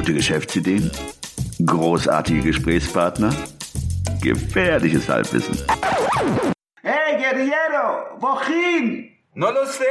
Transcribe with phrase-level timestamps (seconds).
[0.00, 0.90] Gute Geschäftsideen?
[1.66, 3.34] Großartige Gesprächspartner?
[4.22, 5.58] Gefährliches Halbwissen.
[6.80, 9.10] Hey, Guerriero, wohin?
[9.34, 9.84] No lo sé,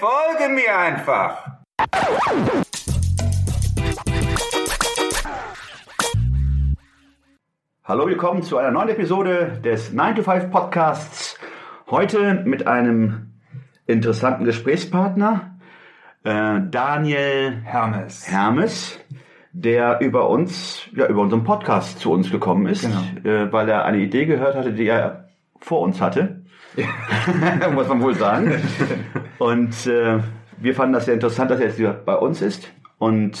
[0.00, 1.46] folge mir einfach.
[7.84, 11.38] Hallo, willkommen zu einer neuen Episode des 9 to 5 Podcasts.
[11.88, 13.34] Heute mit einem
[13.86, 15.56] interessanten Gesprächspartner,
[16.24, 18.26] äh, Daniel Hermes.
[18.28, 18.98] Hermes,
[19.52, 22.84] der über uns, ja, über unseren Podcast zu uns gekommen ist,
[23.24, 25.28] äh, weil er eine Idee gehört hatte, die er
[25.60, 26.42] vor uns hatte.
[27.74, 28.52] Muss man wohl sagen.
[29.38, 30.20] Und äh,
[30.58, 32.72] wir fanden das sehr interessant, dass er jetzt wieder bei uns ist.
[32.98, 33.38] Und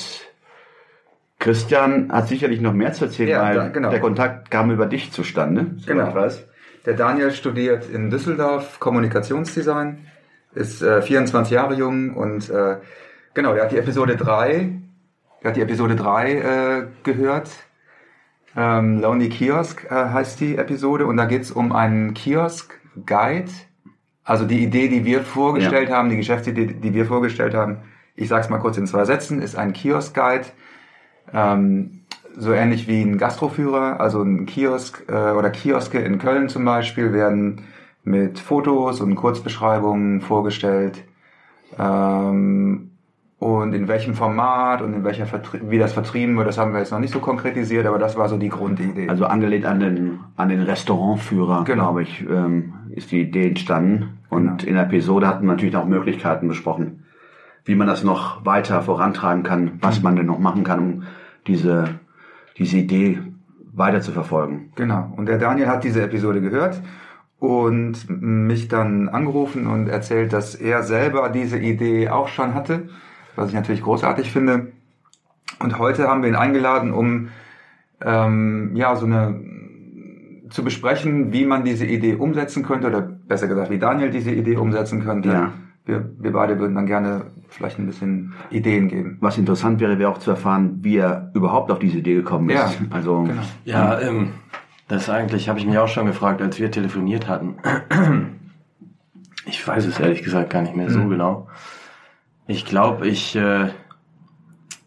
[1.38, 3.90] Christian hat sicherlich noch mehr zu erzählen, Ja, weil da- genau.
[3.90, 5.66] der Kontakt kam über dich zustande.
[5.78, 6.08] soweit Genau.
[6.08, 6.48] Ich weiß.
[6.86, 10.06] Der Daniel studiert in Düsseldorf Kommunikationsdesign,
[10.54, 12.76] ist äh, 24 Jahre jung und äh,
[13.34, 14.72] genau, der hat die Episode 3,
[15.48, 17.50] hat die Episode 3 äh, gehört.
[18.56, 23.50] Ähm, Lonely Kiosk äh, heißt die Episode und da geht's um einen Kiosk-Guide.
[24.24, 27.78] Also die Idee, die wir vorgestellt haben, die Geschäftsidee, die wir vorgestellt haben,
[28.14, 30.46] ich sag's mal kurz in zwei Sätzen, ist ein Kiosk-Guide.
[31.32, 32.02] Ähm,
[32.36, 37.12] so ähnlich wie ein Gastroführer, also ein Kiosk äh, oder Kioske in Köln zum Beispiel
[37.12, 37.62] werden
[38.04, 41.04] mit Fotos und Kurzbeschreibungen vorgestellt
[41.78, 42.91] ähm,
[43.42, 46.78] und in welchem Format und in welcher Vertrie wie das vertrieben wird, das haben wir
[46.78, 49.08] jetzt noch nicht so konkretisiert, aber das war so die Grundidee.
[49.08, 51.82] Also angelehnt an den, an den Restaurantführer, Genau.
[51.82, 54.18] glaube ich, ähm, ist die Idee entstanden.
[54.28, 54.68] Und Genau.
[54.68, 57.02] in der Episode hatten wir natürlich auch Möglichkeiten besprochen,
[57.64, 60.04] wie man das noch weiter vorantreiben kann, was Mhm.
[60.04, 61.02] man denn noch machen kann, um
[61.48, 61.86] diese,
[62.58, 63.18] diese Idee
[63.74, 64.70] weiter zu verfolgen.
[64.76, 65.12] Genau.
[65.16, 66.80] Und der Daniel hat diese Episode gehört
[67.40, 72.88] und mich dann angerufen und erzählt, dass er selber diese Idee auch schon hatte,
[73.36, 74.72] was ich natürlich großartig finde.
[75.58, 77.28] Und heute haben wir ihn eingeladen, um
[78.04, 79.40] ähm, ja so eine
[80.50, 84.56] zu besprechen, wie man diese Idee umsetzen könnte oder besser gesagt, wie Daniel diese Idee
[84.56, 85.30] umsetzen könnte.
[85.30, 85.52] Ja.
[85.84, 89.16] Wir, wir beide würden dann gerne vielleicht ein bisschen Ideen geben.
[89.20, 92.56] Was interessant wäre, wäre auch zu erfahren, wie er überhaupt auf diese Idee gekommen ist.
[92.56, 93.42] Ja, also, genau.
[93.64, 94.28] Ja, ähm,
[94.88, 97.56] das eigentlich habe ich mich auch schon gefragt, als wir telefoniert hatten.
[99.46, 101.48] Ich weiß es ehrlich gesagt gar nicht mehr so genau.
[102.46, 103.68] Ich glaube, ich, äh,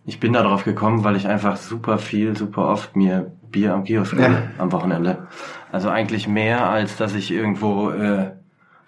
[0.05, 4.13] ich bin darauf gekommen, weil ich einfach super viel, super oft mir Bier am Kiosk
[4.19, 4.43] Ja.
[4.57, 5.27] am Wochenende.
[5.71, 8.31] Also eigentlich mehr, als dass ich irgendwo äh,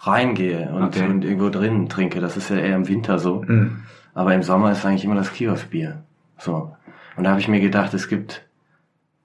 [0.01, 1.07] reingehe und, Okay.
[1.07, 2.19] und irgendwo drinnen trinke.
[2.19, 3.43] Das ist ja eher im Winter so.
[3.47, 3.83] Mhm.
[4.13, 6.03] Aber im Sommer ist eigentlich immer das Kioskbier.
[6.37, 6.75] So.
[7.15, 8.43] Und da habe ich mir gedacht, es gibt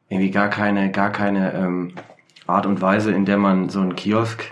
[0.09, 1.93] irgendwie gar keine, gar keine ähm,
[2.47, 4.45] Art und Weise, in der man so einen Kiosk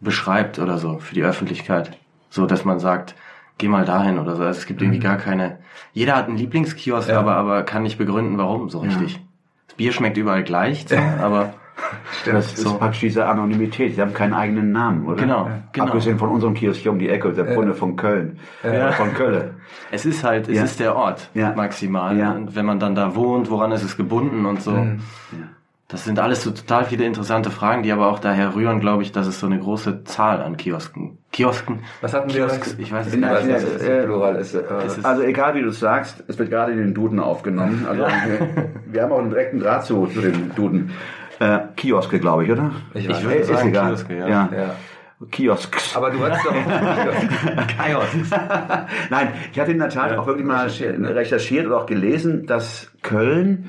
[0.00, 1.96] beschreibt oder so für die Öffentlichkeit.
[2.30, 3.14] So, dass man sagt,
[3.60, 4.42] geh mal dahin oder so.
[4.42, 5.58] Also es gibt irgendwie gar keine.
[5.92, 7.20] Jeder hat einen Lieblingskiosk, Ja.
[7.20, 9.20] aber, aber kann nicht begründen, warum so richtig.
[9.68, 11.54] Das Bier schmeckt überall gleich, so, aber
[12.26, 12.74] das ist so.
[12.76, 13.94] praktisch diese Anonymität.
[13.94, 15.16] Sie haben keinen eigenen Namen, oder?
[15.16, 15.86] Genau, genau.
[15.86, 18.38] Abgesehen von unserem Kiosk hier um die Ecke, der Bunde von Köln.
[18.62, 18.92] Ja.
[18.92, 19.52] Von Köln.
[19.90, 20.64] es ist halt, es Ja.
[20.64, 21.52] ist der Ort Ja.
[21.54, 22.16] maximal.
[22.18, 22.32] Ja.
[22.32, 24.72] Und wenn man dann da wohnt, woran ist es gebunden und so.
[24.72, 25.00] Mhm.
[25.90, 29.10] Das sind alles so total viele interessante Fragen, die aber auch daher rühren, glaube ich,
[29.10, 31.18] dass es so eine große Zahl an Kiosken.
[31.32, 31.80] Kiosken?
[32.00, 32.46] Was hatten wir?
[32.46, 33.22] Kiosks, ich weiß es nicht.
[33.24, 34.54] Ja, was das äh, Plural ist.
[34.54, 37.18] Äh, es ist- Also egal wie du es sagst, es wird gerade in den Duden
[37.18, 37.86] aufgenommen.
[37.88, 40.92] Also wir, wir haben auch einen direkten Draht zu, zu dem Duden.
[41.40, 42.70] Äh, Kioske, glaube ich, oder?
[42.94, 43.22] Ich Ich weiß.
[43.24, 43.86] würde Ist sagen egal.
[43.88, 44.28] Kioske, ja.
[44.28, 44.48] ja.
[44.56, 44.74] Ja.
[45.30, 45.96] Kiosks.
[45.96, 46.54] Aber du hast doch
[47.76, 48.06] Chaos.
[49.10, 52.90] Nein, ich hatte in der Tat auch wirklich mal recherchiert, recherchiert oder auch gelesen, dass
[53.02, 53.68] Köln,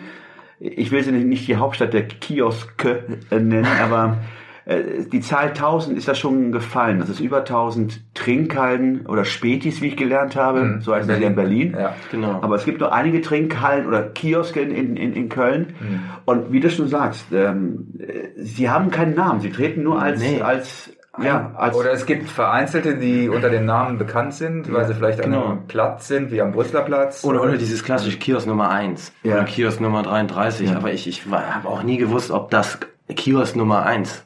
[0.64, 4.18] ich will sie nicht- die Hauptstadt der Kioske äh, nennen, aber
[4.66, 7.00] äh, die Zahl 1000 ist da schon gefallen.
[7.00, 10.64] Das ist über 1000 Trinkhallen oder Spätis, wie ich gelernt habe.
[10.64, 10.82] Mhm.
[10.82, 11.76] So heißt es ja in Berlin.
[11.78, 11.96] Ja.
[12.12, 12.40] Genau.
[12.44, 15.74] Aber es gibt nur einige Trinkhallen oder Kioske in, in, in, in Köln.
[15.80, 16.00] Mhm.
[16.26, 19.40] Und wie du schon sagst, ähm, äh, sie haben keinen Namen.
[19.40, 20.42] Sie treten nur als, Nee.
[20.42, 20.92] als,
[21.22, 25.20] ja, als, Oder es gibt Vereinzelte, die unter dem Namen bekannt sind, weil sie vielleicht
[25.22, 25.46] an genau.
[25.46, 27.26] einem Platz sind, wie am Brüsseler Platz.
[27.26, 29.34] Oder, oder dieses klassische Kiosk Nummer 1 Ja.
[29.34, 30.70] oder Kiosk Nummer 33.
[30.70, 30.78] Ja.
[30.78, 34.24] Aber ich, ich habe auch nie gewusst, ob das Kiosk Nummer 1,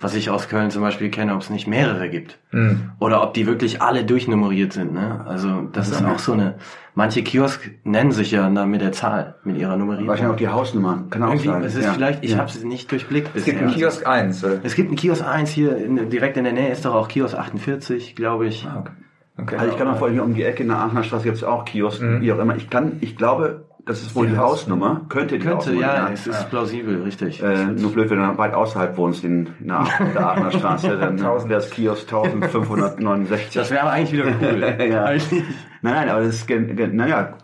[0.00, 2.38] was ich aus Köln zum Beispiel kenne, ob es nicht mehrere gibt.
[2.50, 2.92] Hm.
[2.98, 4.92] Oder ob die wirklich alle durchnummeriert sind.
[4.94, 5.24] Ne?
[5.26, 6.54] Also das ist auch so eine...
[6.94, 10.08] Manche Kiosk nennen sich ja dann mit der Zahl, mit ihrer Nummerierung.
[10.08, 11.04] wahrscheinlich auch die Hausnummer.
[11.10, 11.62] Kann auch Irgendwie, sein.
[11.62, 11.92] es ist ja.
[11.92, 12.38] vielleicht, ich ja.
[12.38, 13.68] habe es nicht durchblickt Es gibt bisher.
[13.68, 14.44] einen Kiosk 1.
[14.44, 14.58] Oder?
[14.64, 17.36] Es gibt einen Kiosk 1 hier in, direkt in der Nähe, ist doch auch Kiosk
[17.36, 18.66] 48, glaube ich.
[18.66, 18.90] Ah, okay.
[19.38, 19.56] Okay.
[19.56, 21.44] Also ich kann auch vorhin hier um die Ecke in der Aachener Straße gibt es
[21.44, 22.20] auch Kiosk, Mhm.
[22.20, 22.56] wie auch immer.
[22.56, 25.02] Ich kann, ich glaube, das ist wohl die, Die Hausnummer.
[25.08, 27.42] Könnte die Könnte, Hausnummer ja, es ist plausibel, richtig.
[27.42, 30.96] Äh, nur blöd, wenn du weit außerhalb wohnst, in, in der, Aachen- der Aachener Straße,
[30.98, 33.54] dann wäre das Kiosk 1569.
[33.54, 34.60] Das wäre aber eigentlich wieder cool.
[34.90, 35.04] Ja.
[35.04, 35.42] Eigentlich.
[35.82, 37.34] Nein, nein, aber das ist, naja,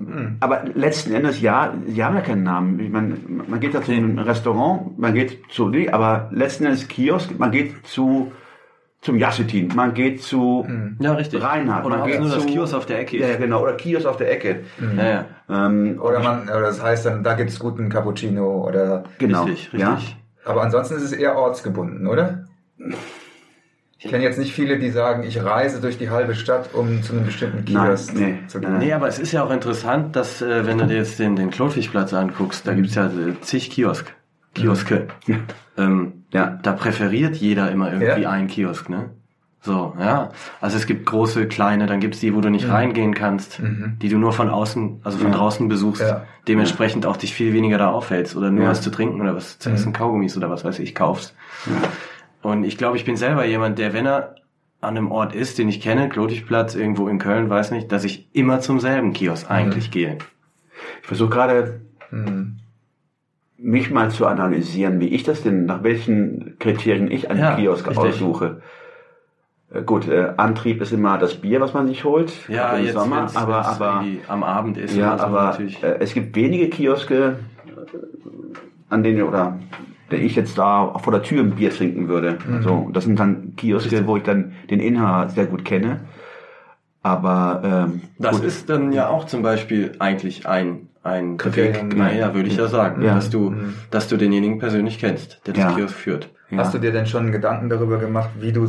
[0.41, 2.79] aber letzten Endes, ja, sie haben ja keinen Namen.
[2.81, 3.15] Ich meine,
[3.49, 7.51] man geht da zu einem Restaurant, man geht zu, nee, aber letzten Endes Kiosk, man
[7.51, 8.33] geht zu,
[9.03, 10.67] zum Jassetin, man geht zu
[10.99, 11.43] Ja, richtig.
[11.43, 13.75] Reinhard, Oder man geht nur das zu, Kiosk auf der Ecke Ja, ja, genau, oder
[13.75, 14.65] Kiosk auf der Ecke.
[14.97, 15.25] Ja, ja.
[15.49, 19.05] Ähm, Oder man, oder das heißt dann, da gibt's guten Cappuccino oder.
[19.19, 19.95] genau, Richtig, ja.
[19.95, 20.17] richtig.
[20.45, 22.45] Aber ansonsten ist es eher ortsgebunden, oder?
[23.99, 27.13] Ich kenne jetzt nicht viele, die sagen, ich reise durch die halbe Stadt, um zu
[27.15, 28.79] einem bestimmten Nein, Kiosk nee, zu gehen.
[28.79, 31.51] Nee, aber es ist ja auch interessant, dass, äh, wenn du dir jetzt den, den
[31.51, 34.15] Klotwigplatz anguckst, da gibt's ja äh, zig Kiosk,
[34.57, 35.09] Kioske.
[35.79, 36.59] Ähm, Ja.
[36.63, 38.31] Da präferiert jeder immer irgendwie Ja.
[38.31, 39.11] einen Kiosk, ne?
[39.63, 40.31] So, ja.
[40.61, 43.61] Also es gibt große, kleine, dann gibt's die, wo du nicht reingehen kannst,
[44.01, 45.37] die du nur von außen, also von Ja.
[45.39, 46.23] draußen besuchst, Ja.
[46.47, 48.71] dementsprechend auch dich viel weniger da aufhältst oder nur Ja.
[48.71, 51.35] was zu trinken oder was zu essen, Kaugummis oder was weiß ich, kaufst.
[52.43, 54.37] Und ich glaube, ich bin selber jemand, der, wenn er
[54.81, 58.29] an einem Ort ist, den ich kenne, Klotigplatz, irgendwo in Köln, weiß nicht, dass ich
[58.35, 60.19] immer zum selben Kiosk eigentlich gehe.
[61.03, 61.81] Ich versuche gerade,
[62.11, 62.59] Hm.
[63.59, 67.87] Mich mal zu analysieren, wie ich das denn, nach welchen Kriterien ich einen Ja, Kiosk
[67.89, 68.05] richtig.
[68.05, 68.61] aussuche.
[69.73, 72.95] Äh, Gut, äh, Antrieb ist immer das Bier, was man sich holt Ja, im jetzt
[72.95, 77.37] Sommer, wenn's- aber, wenn's aber am Abend ist ja, aber äh, es gibt wenige Kioske,
[77.67, 77.71] äh,
[78.91, 79.59] an denen oder
[80.11, 82.39] der ich jetzt da vor der Tür ein Bier trinken würde.
[82.47, 82.63] Mhm.
[82.63, 86.01] So, und das sind dann Kioske, wo ich dann den Inhaber sehr gut kenne.
[87.03, 91.99] Aber ähm, Das gut, ist dann ja auch zum Beispiel eigentlich ein ein Kriterium, Weg,
[91.99, 93.15] naja, würde ich ja sagen, Ja.
[93.15, 93.55] dass du
[93.91, 95.73] dass du denjenigen persönlich kennst, der das Ja.
[95.73, 96.31] Kiosk führt.
[96.51, 96.59] ja.
[96.59, 98.69] Hast du dir denn schon Gedanken darüber gemacht, wie du,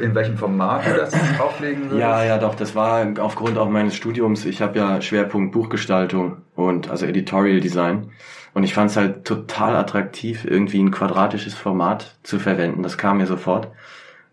[0.00, 2.00] in welchem Format du das auflegen würdest?
[2.00, 4.44] Ja, ja, doch, das war aufgrund auch meines Studiums.
[4.46, 8.10] Ich habe ja Schwerpunkt Buchgestaltung und also Editorial Design.
[8.54, 12.82] Und ich fand es halt total attraktiv, irgendwie ein quadratisches Format zu verwenden.
[12.82, 13.68] Das kam mir sofort.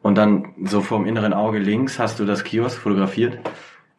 [0.01, 3.37] Und dann so vom inneren Auge links hast du das Kiosk fotografiert.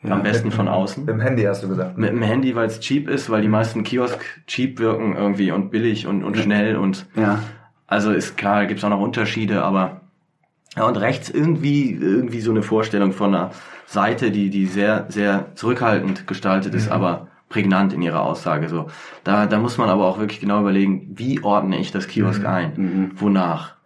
[0.08, 1.05] Am besten von außen.
[1.05, 1.99] Mit dem Handy hast du gesagt.
[1.99, 5.70] Mit dem Handy, weil es cheap ist, weil die meisten Kiosk cheap wirken irgendwie und
[5.70, 7.41] billig und, und schnell und ja.
[7.87, 10.00] also ist klar, gibt's auch noch Unterschiede, aber
[10.76, 13.50] ja, und rechts irgendwie irgendwie so eine Vorstellung von einer
[13.87, 18.87] Seite, die die sehr sehr zurückhaltend gestaltet ist, aber prägnant in ihrer Aussage so.
[19.25, 23.12] Da da muss man aber auch wirklich genau überlegen, wie ordne ich das Kiosk ein?
[23.17, 23.80] Wonach?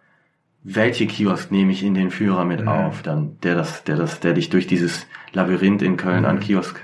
[0.67, 4.33] Welche Kiosk nehme ich in den Führer mit auf, dann der das der das der
[4.33, 6.81] dich durch dieses Labyrinth in Köln an Kiosk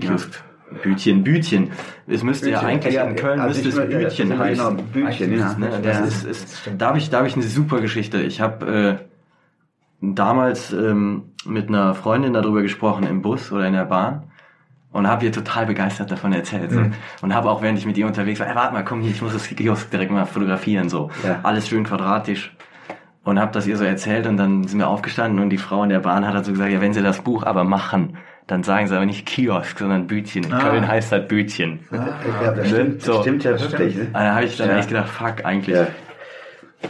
[0.00, 0.42] Kiosk
[0.82, 1.70] Bütchen, Bütchen.
[2.06, 2.68] Es müsste ja Bütchen.
[2.74, 4.76] eigentlich Ja, in Köln also müsste es meine, ja, Bütchen genau, heißen.
[4.92, 5.54] Bütchen, ja.
[5.58, 6.04] Ne, das Ja.
[6.04, 8.20] ist, ist, da habe ich, da habe ich eine super Geschichte.
[8.22, 9.04] Ich habe äh,
[10.00, 14.24] damals ähm, mit einer Freundin darüber gesprochen im Bus oder in der Bahn
[14.92, 16.82] und habe ihr total begeistert davon erzählt so.
[17.22, 19.22] und habe auch während ich mit ihr unterwegs war, ey, warte mal, komm hier, ich
[19.22, 21.40] muss das Kiosk direkt mal fotografieren so, Ja.
[21.42, 22.53] alles schön quadratisch
[23.24, 25.88] und habe das ihr so erzählt und dann sind wir aufgestanden und die Frau in
[25.88, 28.16] der Bahn hat halt so gesagt, ja, wenn sie das Buch aber machen,
[28.46, 30.44] dann sagen sie aber nicht Kiosk, sondern Bütchen.
[30.44, 31.80] In Köln heißt das Bütchen.
[31.90, 33.20] Ja, das stimmt, das So.
[33.22, 33.96] stimmt ja wirklich.
[33.96, 34.08] Ne?
[34.12, 34.76] Da habe ich dann Ja.
[34.78, 35.74] echt gedacht, fuck, eigentlich.
[35.76, 35.86] Ja.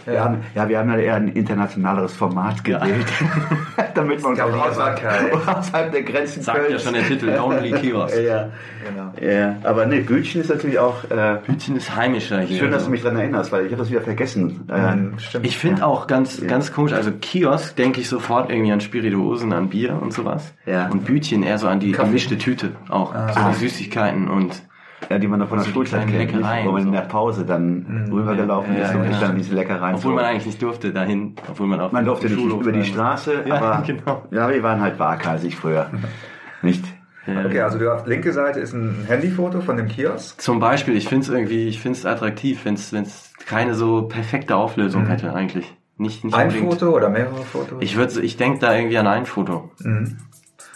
[0.06, 3.06] Wir haben, ja, wir haben ja eher ein internationaleres Format gewählt,
[3.94, 7.72] damit man uns auch außerhalb, außerhalb der Grenzen Sagt ja Kölns- schon der Titel, Lonely
[7.80, 8.16] Kiosk.
[8.20, 8.48] Ja,
[8.86, 9.12] Genau.
[9.18, 12.58] ja, aber ne, Bütchen ist natürlich auch äh, Bütchen ist heimischer hier.
[12.58, 12.86] schön, dass so.
[12.88, 14.68] du mich daran erinnerst, weil ich habe das wieder vergessen.
[14.68, 15.46] Äh, Stimmt.
[15.46, 19.70] Ich finde auch ganz, ganz komisch, also Kiosk denke ich sofort irgendwie an Spirituosen, an
[19.70, 20.52] Bier und sowas.
[20.66, 20.88] Ja.
[20.88, 22.08] Und Bütchen eher so an die Kaffee.
[22.08, 23.12] gemischte Tüte auch.
[23.14, 23.50] so Ah.
[23.54, 24.62] die Süßigkeiten und
[25.10, 26.90] ja, die man noch von der So die Schulzeit kennt, wo man in so.
[26.92, 29.20] der Pause dann rübergelaufen Ja, ist ja, und genau.
[29.20, 32.26] dann diese Leckereien obwohl so- man eigentlich nicht durfte dahin, obwohl man auf Man durfte
[32.26, 32.84] nicht Schulhof über die war.
[32.86, 34.22] Straße, Ja, aber genau.
[34.30, 35.90] ja, wir waren halt waghalsig früher.
[36.62, 36.84] Nicht?
[37.26, 37.44] Ja.
[37.46, 40.40] Okay, also hast linke Seite ist ein Handyfoto von dem Kiosk.
[40.40, 44.56] Zum Beispiel, ich finde es irgendwie, ich finde es attraktiv, wenn es keine so perfekte
[44.56, 45.74] Auflösung hätte eigentlich.
[45.96, 46.72] Nicht, nicht Ein unbedingt.
[46.74, 47.78] Foto oder mehrere Fotos?
[47.80, 49.70] Ich würde, ich denke da irgendwie an ein Foto.
[49.78, 50.18] Mhm.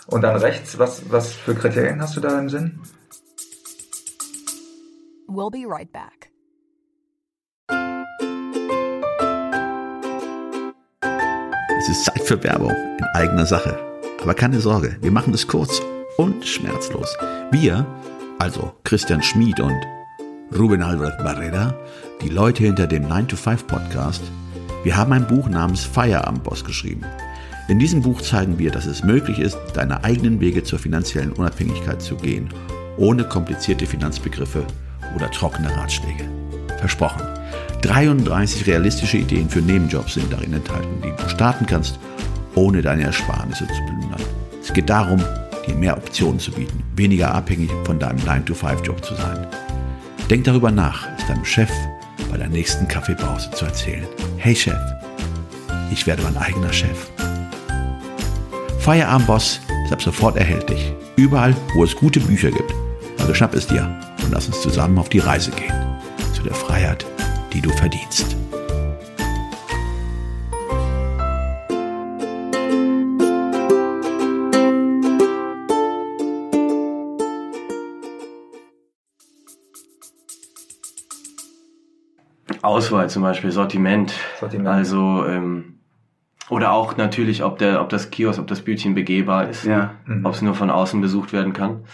[0.06, 2.78] Und dann rechts, was, was für Kriterien hast du da im Sinn?
[5.30, 6.30] We'll be right back.
[11.78, 13.78] Es ist Zeit für Werbung in eigener Sache.
[14.22, 15.82] Aber keine Sorge, wir machen es kurz
[16.16, 17.14] und schmerzlos.
[17.50, 17.86] Wir,
[18.38, 19.78] also Christian Schmid und
[20.58, 21.74] Ruben Albert Barrera,
[22.22, 24.22] die Leute hinter dem 9-to-5 Podcast,
[24.82, 27.04] wir haben ein Buch namens Feierabendboss geschrieben.
[27.68, 32.00] In diesem Buch zeigen wir, dass es möglich ist, deine eigenen Wege zur finanziellen Unabhängigkeit
[32.00, 32.48] zu gehen,
[32.96, 34.64] ohne komplizierte Finanzbegriffe
[35.14, 36.24] oder trockene Ratschläge.
[36.78, 37.22] Versprochen.
[37.82, 41.98] 33 realistische Ideen für Nebenjobs sind darin enthalten, die du starten kannst,
[42.54, 44.22] ohne deine Ersparnisse zu plündern.
[44.60, 45.22] Es geht darum,
[45.66, 49.46] dir mehr Optionen zu bieten, weniger abhängig von deinem 9-to-5-Job zu sein.
[50.28, 51.70] Denk darüber nach, es deinem Chef
[52.30, 54.06] bei der nächsten Kaffeepause zu erzählen.
[54.36, 54.78] Hey Chef,
[55.90, 57.08] ich werde mein eigener Chef.
[58.80, 60.92] Feierabendboss ist ab sofort erhältlich.
[61.16, 62.72] Überall, wo es gute Bücher gibt.
[63.18, 63.88] Also schnapp es dir
[64.28, 65.72] und lass uns zusammen auf die Reise gehen.
[66.34, 67.06] Zu der Freiheit,
[67.54, 68.36] die du verdienst.
[82.60, 84.12] Auswahl zum Beispiel, Sortiment.
[84.38, 84.68] Sortiment.
[84.68, 85.78] Also, ähm,
[86.50, 89.64] oder auch natürlich, ob der, ob das Kiosk, ob das Bütchen begehbar ist.
[89.64, 89.94] Ja.
[90.22, 91.84] Ob es nur von außen besucht werden kann.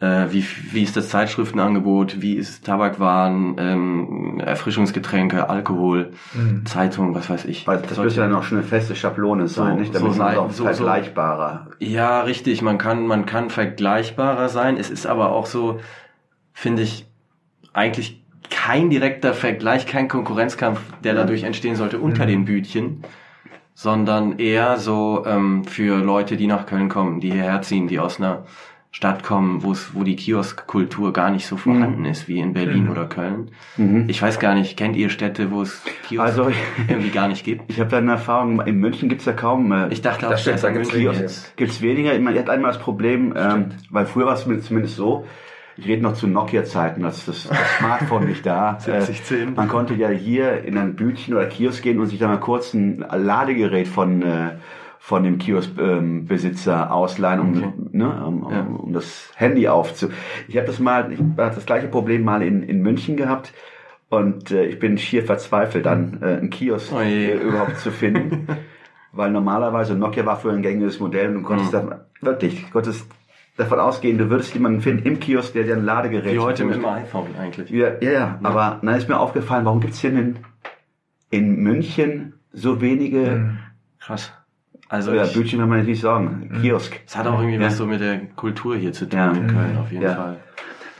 [0.00, 2.22] Äh, wie, wie ist das Zeitschriftenangebot?
[2.22, 6.12] Wie ist Tabakwaren, ähm, Erfrischungsgetränke, Alkohol,
[6.66, 7.66] Zeitung, was weiß ich.
[7.66, 9.92] Weil das müsste dann auch schon eine feste Schablone sein, So- nicht?
[9.94, 11.66] so Damit sein- es auch so- so- vergleichbarer.
[11.80, 12.62] Ja, richtig.
[12.62, 14.76] Man kann, man kann vergleichbarer sein.
[14.76, 15.80] Es ist aber auch so,
[16.52, 17.04] finde ich,
[17.72, 23.02] eigentlich kein direkter Vergleich, kein Konkurrenzkampf, der dadurch entstehen sollte unter den Bütchen,
[23.74, 28.18] sondern eher so ähm, für Leute, die nach Köln kommen, die hierher ziehen, die aus
[28.20, 28.44] einer
[28.90, 32.88] Stadt kommen, wo es, wo die Kioskkultur gar nicht so vorhanden ist wie in Berlin
[32.88, 33.50] oder Köln.
[34.08, 36.50] Ich weiß gar nicht, kennt ihr Städte, wo es Kiosk Also-
[36.88, 37.70] irgendwie gar nicht gibt?
[37.70, 40.52] Ich habe da eine Erfahrung, in München gibt's ja kaum äh, Ich dachte auch, da
[40.70, 41.24] gibt's München wenige.
[41.24, 41.54] ist.
[41.56, 42.14] Gibt's weniger.
[42.14, 45.26] Ich meine, ihr habt einmal das Problem, ähm, weil früher war es zumindest so,
[45.76, 48.78] ich rede noch zu Nokia-Zeiten, als das, das Smartphone nicht da.
[48.80, 49.48] 7010.
[49.48, 52.40] Äh, man konnte ja hier in ein Bütchen oder Kiosk gehen und sich da mal
[52.40, 54.50] kurz ein Ladegerät von, äh,
[55.08, 58.60] von dem Kioskbesitzer ähm, ausleihen, um, ne, um, um, Ja.
[58.60, 60.10] um das Handy aufzu.
[60.48, 63.54] Ich habe das mal, ich hatte das gleiche Problem mal in, in München gehabt.
[64.10, 68.48] Und äh, ich bin schier verzweifelt, dann äh, einen Kiosk Oh äh, überhaupt zu finden.
[69.12, 71.88] Weil normalerweise Nokia war für ein gängiges Modell und du konntest Mhm.
[71.88, 73.06] da, wirklich, du konntest
[73.56, 76.74] davon ausgehen, du würdest jemanden finden im Kiosk, der dir ein Ladegerät Wie heute mit
[76.74, 77.70] dem iPhone eigentlich.
[77.70, 78.38] Ja, ja, ja.
[78.42, 80.36] aber dann ist mir aufgefallen, warum gibt's hier in,
[81.30, 83.56] in München so wenige
[84.00, 84.32] Krass.
[84.88, 86.98] Also ja, Bildschirme, kann man nicht sagen, Kiosk.
[87.06, 87.66] es hat auch irgendwie Ja.
[87.66, 89.30] was so mit der Kultur hier zu tun Ja.
[89.32, 90.14] in Köln auf jeden Ja.
[90.14, 90.36] Fall.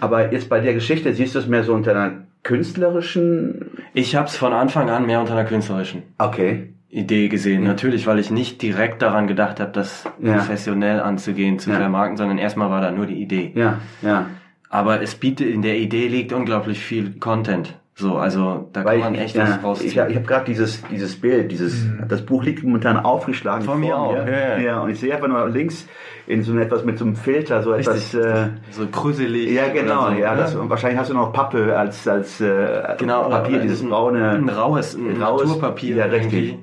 [0.00, 4.26] Aber jetzt bei der Geschichte, siehst du es mehr so unter einer künstlerischen, Ich habe
[4.28, 7.64] es von Anfang an mehr unter einer künstlerischen okay, Idee gesehen.
[7.64, 12.70] Natürlich, weil ich nicht direkt daran gedacht habe, das professionell anzugehen, zu vermarkten, sondern erstmal
[12.70, 13.52] war da nur die Idee.
[13.54, 14.26] ja, ja.
[14.70, 17.74] Aber es bietet, in der Idee liegt unglaublich viel Content.
[18.00, 19.90] So, also da Weil kann man ich, echt was ich, rausziehen.
[20.10, 23.98] ich habe gerade dieses, dieses Bild, dieses, das Buch liegt momentan aufgeschlagen Von mir vor
[23.98, 24.80] auch, ja, ja.
[24.82, 25.84] und ich sehe einfach nur links
[26.28, 29.50] in so etwas mit so einem Filter, so etwas, äh, so krüselig.
[29.50, 33.28] ja genau, so, ja, das, und wahrscheinlich hast du noch Pappe als, als äh, genau,
[33.30, 35.96] Papier, dieses ein, braune, ein raues, ein raues- Naturpapier.
[35.96, 36.56] Ja, richtig.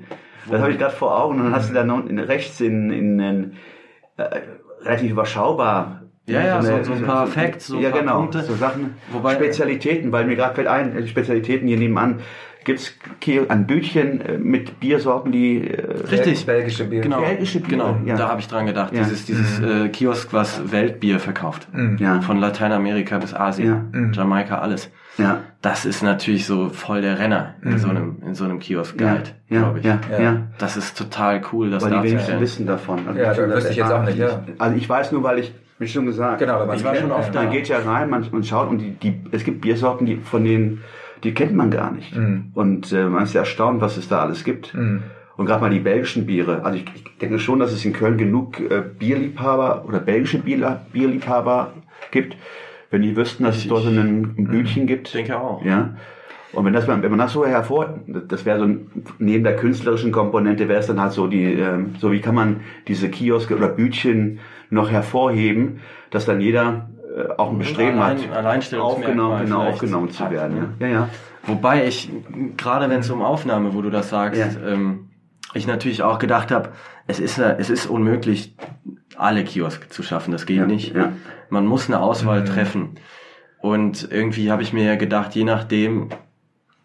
[0.50, 3.52] Das habe ich gerade vor Augen und dann hast du dann rechts in, in, in
[4.16, 4.40] äh,
[4.84, 6.00] relativ überschaubar.
[6.26, 8.42] Ja, ja, eine- so- so ein paar Facts, so ein ja, paar genau, Punkte.
[8.42, 12.16] so Sachen, Wobei- Spezialitäten, weil mir gerade fällt ein, äh, Spezialitäten hier nebenan,
[12.64, 12.92] gibt's
[13.48, 15.80] ein Bütchen äh, mit Biersorten, die äh,
[16.10, 16.44] Richtig.
[16.46, 17.00] Belgische Bier.
[17.02, 17.96] Genau, Belgische Biere, genau.
[18.04, 18.16] ja.
[18.16, 18.92] da habe ich dran gedacht.
[18.92, 19.04] Ja.
[19.04, 21.68] Dieses, dieses äh, Kiosk, was Weltbier verkauft.
[21.98, 24.00] ja, Von Lateinamerika bis Asien, Ja.
[24.12, 24.90] Jamaika, alles.
[25.18, 28.62] ja, Das ist natürlich so voll der Renner in so einem, in so einem ja,
[28.62, 29.84] Kiosk-Guide, ja, glaube ich.
[29.84, 30.36] ja, ja, Ja.
[30.58, 33.06] Das ist total cool, das weil die wenigsten wissen davon.
[33.06, 34.42] Also Ja, das wüsste ich jetzt auch nicht, ja.
[34.58, 37.34] Also ich weiß nur, weil ich, wie schon gesagt, Genau, aber Ich war schon oft
[37.34, 37.42] da.
[37.42, 40.44] Man geht ja rein, man, man schaut und die, die, es gibt Biersorten, die von
[40.44, 40.82] denen,
[41.24, 42.16] die kennt man gar nicht.
[42.16, 42.50] Mhm.
[42.54, 44.74] Und äh, man ist ja erstaunt, was es da alles gibt.
[44.74, 45.02] Mhm.
[45.36, 46.64] Und gerade mal die belgischen Biere.
[46.64, 50.80] Also ich, ich denke schon, dass es in Köln genug äh, Bierliebhaber oder belgische Bierla-
[50.92, 51.72] Bierliebhaber
[52.10, 52.36] gibt,
[52.90, 55.08] wenn die wüssten, dass es dort so ein, ein Bütchen gibt.
[55.08, 55.62] Ich denke auch.
[55.64, 55.96] Ja.
[56.52, 58.86] Und wenn das, wenn man das so hervor, das wäre so ein,
[59.18, 62.60] neben der künstlerischen Komponente wäre es dann halt so die, ähm, so wie kann man
[62.88, 64.38] diese Kioske oder Bütchen
[64.70, 65.80] noch hervorheben,
[66.10, 68.18] dass dann jeder äh, auch ein Bestreben Allein-
[68.60, 70.74] hat, aufgenommen, genau, aufgenommen zu werden.
[70.80, 70.92] Ja, ja.
[70.92, 71.08] ja.
[71.44, 72.10] Wobei ich,
[72.56, 74.68] gerade wenn es um Aufnahme, wo du das sagst, Ja.
[74.68, 75.10] ähm,
[75.54, 76.70] ich natürlich auch gedacht habe,
[77.06, 78.56] es ist, es ist unmöglich,
[79.16, 80.32] alle Kiosk zu schaffen.
[80.32, 80.94] Das geht Ja, nicht.
[80.94, 81.12] ja.
[81.48, 82.96] Man muss eine Auswahl treffen.
[83.60, 86.08] Und irgendwie habe ich mir ja gedacht, je nachdem,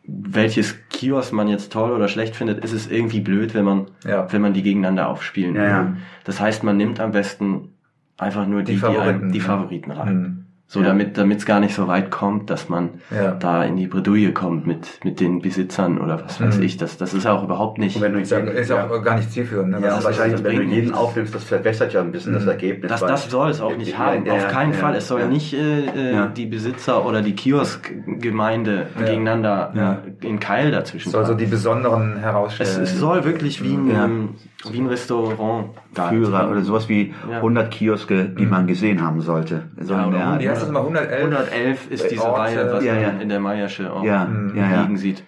[0.08, 4.32] welches Kiosk man jetzt toll oder schlecht findet, ist es irgendwie blöd, wenn man, Ja.
[4.32, 5.98] wenn man die gegeneinander aufspielen Ja, will.
[6.24, 7.70] Das heißt, man nimmt am besten
[8.18, 9.44] einfach nur die, Die die, Favoriten, die ja.
[9.44, 10.41] Favoriten rein.
[10.72, 10.74] Mhm.
[10.74, 10.88] So, Ja.
[10.88, 13.32] damit damit es gar nicht so weit kommt, dass man Ja.
[13.32, 16.64] da in die Bredouille kommt mit, mit den Besitzern oder was weiß Mhm.
[16.64, 16.78] ich.
[16.78, 17.98] Das, das ist auch überhaupt nicht.
[17.98, 19.72] Und wenn du Ist, ja, ist auch gar nicht zielführend.
[19.72, 19.80] Ne?
[19.82, 20.98] Ja, Was- wahrscheinlich, das wenn du bringt jeden nichts.
[20.98, 22.90] aufnimmst, das verbessert ja ein bisschen das Ergebnis.
[22.90, 24.26] das, weil- das soll es auch nicht Ja, haben.
[24.26, 24.96] ja, Auf keinen ja, Fall.
[24.96, 25.28] Es soll ja.
[25.28, 26.28] nicht äh, äh, Ja.
[26.28, 29.06] die Besitzer oder die Kioskgemeinde Ja.
[29.06, 29.92] gegeneinander Ja.
[30.22, 32.82] äh, in Keil dazwischen soll so die besonderen es, herausstellen.
[32.84, 34.06] es soll wirklich wie ein, Ja.
[34.06, 34.30] ähm,
[34.70, 35.70] wie ein Restaurant
[36.10, 37.42] Führer oder sowas wie Ja.
[37.42, 39.64] 100 Kioske, die man gesehen haben sollte.
[39.82, 41.24] So, Ja, oder ja, ist mal 111?
[41.24, 42.40] 111 ist diese Orte.
[42.42, 43.10] Reihe, was Ja, man ja.
[43.22, 44.82] in der Mayersche auch Ja, ja, ja.
[44.82, 45.24] liegen sieht.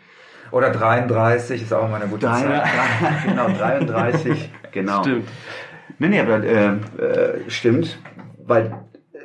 [0.52, 2.62] Oder 33 ist auch mal eine gute Drei, Zahl.
[2.62, 5.02] drei, genau, 33, genau.
[5.02, 5.28] Stimmt.
[6.00, 7.98] Nee, nee, aber äh, äh, stimmt,
[8.46, 8.74] weil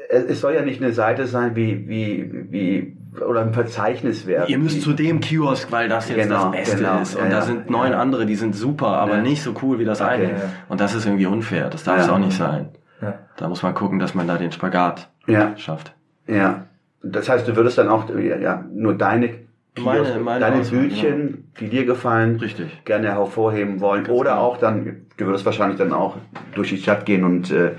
[0.08, 4.48] äh, es soll ja nicht eine Seite sein wie, wie, wie oder ein Verzeichnis werden.
[4.48, 7.14] Ihr müsst zu dem Kiosk, weil das jetzt Genau, das Beste genau, ist.
[7.16, 7.98] ja, Und da ja, sind neun ja.
[7.98, 9.22] andere, die sind super, aber Ja.
[9.22, 10.30] nicht so cool wie das Okay, eine.
[10.68, 11.68] Und das ist irgendwie unfair.
[11.68, 12.02] Das darf Ja.
[12.04, 12.68] es auch nicht sein.
[13.02, 13.14] Ja.
[13.36, 15.94] Da muss man gucken, dass man da den Spagat Ja, schafft.
[16.28, 16.64] Ja.
[17.02, 19.30] Das heißt, du würdest dann auch ja, ja, nur deine
[19.78, 22.84] Meine- Kiosk- meine deine Bütchen, die dir gefallen, Richtig.
[22.84, 24.06] gerne hervorheben wollen.
[24.06, 24.42] Oder genau.
[24.42, 26.16] auch dann, du würdest wahrscheinlich dann auch
[26.54, 27.74] durch die Stadt gehen und äh,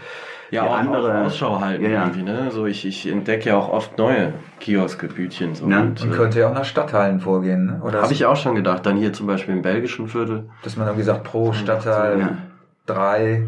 [0.52, 2.02] Ja, die auch, andere auch Ausschau halten Ja, ja.
[2.06, 2.50] irgendwie, ne?
[2.52, 5.54] So, ich, ich entdecke ja auch oft neue Kioske, Bütchen.
[5.56, 5.68] So.
[5.70, 5.82] Ja.
[5.82, 7.82] Und, Und äh, könnte ja auch nach Stadtteilen vorgehen, ne?
[7.84, 8.86] Oder Habe ich auch schon gedacht.
[8.86, 10.46] Dann hier zum Beispiel im belgischen Viertel.
[10.64, 12.38] dass man irgendwie sagt, pro Stadtteil Ja.
[12.86, 13.44] drei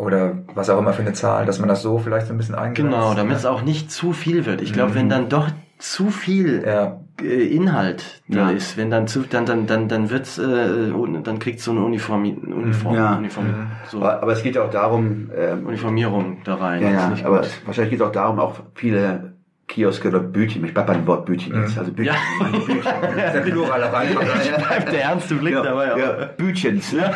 [0.00, 2.54] oder was auch immer für eine Zahl, dass man das so vielleicht so ein bisschen
[2.54, 2.76] eingrenzt.
[2.92, 4.60] Genau, damit es auch nicht zu viel wird.
[4.62, 7.00] Ich glaube, wenn dann doch zu viel Ja.
[7.22, 8.50] äh, Inhalt da Ja.
[8.50, 10.90] ist, wenn dann zu, dann dann dann dann wird's, äh,
[11.22, 13.16] dann kriegt so eine Uniform, Uniform, Ja.
[13.16, 13.46] Uniform
[13.88, 16.82] so aber, aber es geht ja auch darum, ähm, Uniformierung da rein.
[16.82, 17.46] Ja, ja, nicht aber gut.
[17.46, 19.29] es, wahrscheinlich geht es auch darum, auch viele
[19.70, 22.12] Kioske oder Bütchen, ich bleib bei dem Wort Bütchen jetzt, also Bütchen.
[22.12, 23.32] Ja.
[23.32, 24.20] Der Plural auch einfach.
[24.66, 25.98] Bleibt der ernste Blick Ja, dabei.
[25.98, 26.92] ja, Bütchens.
[26.92, 27.08] Ne?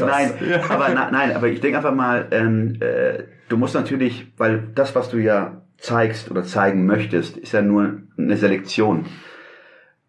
[0.00, 0.32] Nein,
[0.68, 4.94] aber na, nein, aber ich denke einfach mal, ähm, äh, du musst natürlich, weil das,
[4.94, 9.06] was du ja zeigst oder zeigen möchtest, ist ja nur eine Selektion.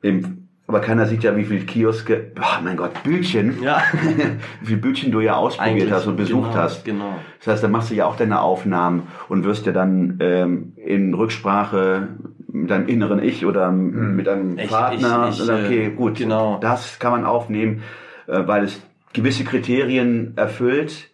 [0.02, 0.39] Im,
[0.70, 3.82] aber keiner sieht ja, wie viel Kioske, oh mein Gott, Bütchen, Ja.
[4.62, 6.86] wie viel Bütchen du ja ausprobiert Eigentlich, hast und besucht genau, hast.
[6.86, 7.16] genau.
[7.40, 11.16] Das heißt, da machst du ja auch deine Aufnahmen und wirst ja dann ähm, in
[11.16, 12.10] Rücksprache
[12.52, 16.18] mit deinem inneren Ich oder mit deinem Ich- Partner ich- ich, sagen, okay, äh, gut,
[16.20, 16.60] genau.
[16.62, 17.82] das kann man aufnehmen,
[18.28, 18.80] äh, weil es
[19.14, 21.10] gewisse Kriterien erfüllt.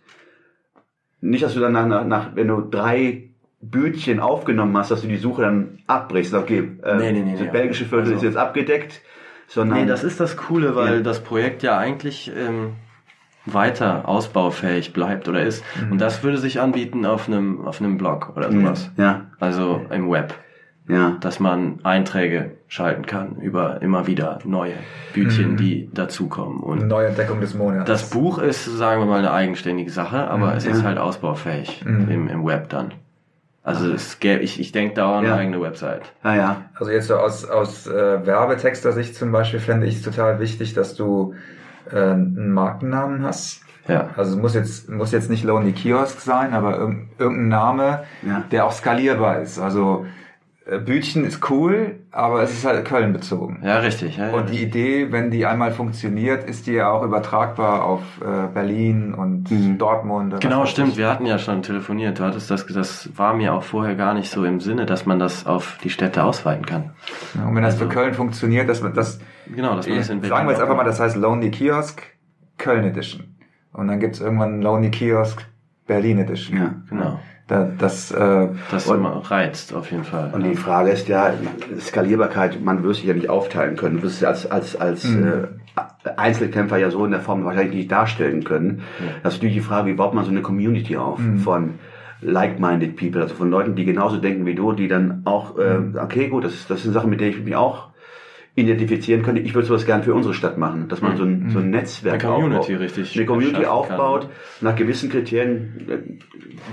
[1.21, 3.29] Nicht, dass du dann nach, nach, nach wenn du drei
[3.61, 6.33] Bütchen aufgenommen hast, dass du die Suche dann abbrichst.
[6.33, 9.01] Okay, äh, Nee, nee, nee, das nee, belgische Viertel also- ist jetzt abgedeckt,
[9.47, 11.01] sondern Nee, das ist das Coole, weil Ja.
[11.01, 12.73] das Projekt ja eigentlich ähm,
[13.45, 15.63] weiter ausbaufähig bleibt oder ist.
[15.85, 15.93] Mhm.
[15.93, 18.91] Und das würde sich anbieten auf einem auf einem Blog oder sowas.
[18.97, 20.33] ja, Also im Web.
[20.87, 24.73] ja, dass man Einträge schalten kann über immer wieder neue
[25.13, 25.57] Bütchen, Mhm.
[25.57, 26.59] die dazukommen.
[26.59, 27.85] Und Neuentdeckung des Monats.
[27.87, 32.09] das Buch ist, sagen wir mal, eine eigenständige Sache, aber es ist halt ausbaufähig Mhm.
[32.09, 32.93] im, im Web dann.
[33.65, 35.35] Also es gäbe, ich, ich denke da auch eine Ja.
[35.35, 36.03] eigene Website.
[36.23, 40.39] ja, ja, Also jetzt so aus, aus äh, Werbetexter-Sicht zum Beispiel fände ich es total
[40.39, 41.33] wichtig, dass du
[41.91, 43.61] äh, einen Markennamen hast.
[43.87, 44.09] Ja.
[44.17, 48.43] Also es muss jetzt, muss jetzt nicht Lonely Kiosk sein, aber irg irgendein Name, Ja.
[48.51, 49.57] der auch skalierbar ist.
[49.59, 50.05] Also
[50.83, 53.59] Bütchen ist cool, aber es ist halt Köln bezogen.
[53.63, 54.17] Ja, richtig.
[54.17, 58.47] Ja, Und die Idee, wenn die einmal funktioniert, ist die ja auch übertragbar auf äh,
[58.51, 59.47] Berlin und
[59.79, 60.33] Dortmund.
[60.33, 60.93] und Genau, was stimmt.
[60.93, 60.97] ich.
[60.97, 62.17] Wir hatten ja schon telefoniert.
[62.17, 65.19] Du hattest das, das war mir auch vorher gar nicht so im Sinne, dass man
[65.19, 66.91] das auf die Städte ausweiten kann.
[67.35, 69.19] Ja, Und wenn das für Also- Köln funktioniert, dass man das,
[69.53, 72.01] Genau, dass man das in Berlin sagen wir jetzt einfach mal, das heißt Lonely Kiosk
[72.57, 73.35] Köln Edition.
[73.71, 75.45] Und dann gibt's irgendwann Lonely Kiosk
[75.85, 76.57] Berlin Edition.
[76.57, 76.73] Ja.
[76.89, 77.19] Genau.
[77.47, 80.31] Da, das, äh, Das Und- reizt auf jeden Fall.
[80.33, 81.31] Und die Frage ist ja,
[81.79, 83.97] Skalierbarkeit, man wird sich ja nicht aufteilen können.
[83.97, 85.47] Du wirst es ja als, als, als äh,
[86.17, 88.81] Einzelkämpfer ja so in der Form wahrscheinlich nicht darstellen können.
[89.23, 91.75] Das ist natürlich die Frage, wie baut man so eine Community auf von
[92.21, 96.29] like-minded people, also von Leuten, die genauso denken wie du, die dann auch, äh, okay,
[96.29, 97.89] gut, das, ist- das sind Sachen, mit denen ich mich auch
[98.57, 99.41] identifizieren könnte.
[99.41, 102.23] Ich würde sowas gern für unsere Stadt machen, dass man so ein, so ein Netzwerk
[102.23, 103.99] Eine Community aufbaut, richtig eine Community schaffen kann.
[103.99, 104.29] aufbaut,
[104.61, 106.21] nach gewissen Kriterien,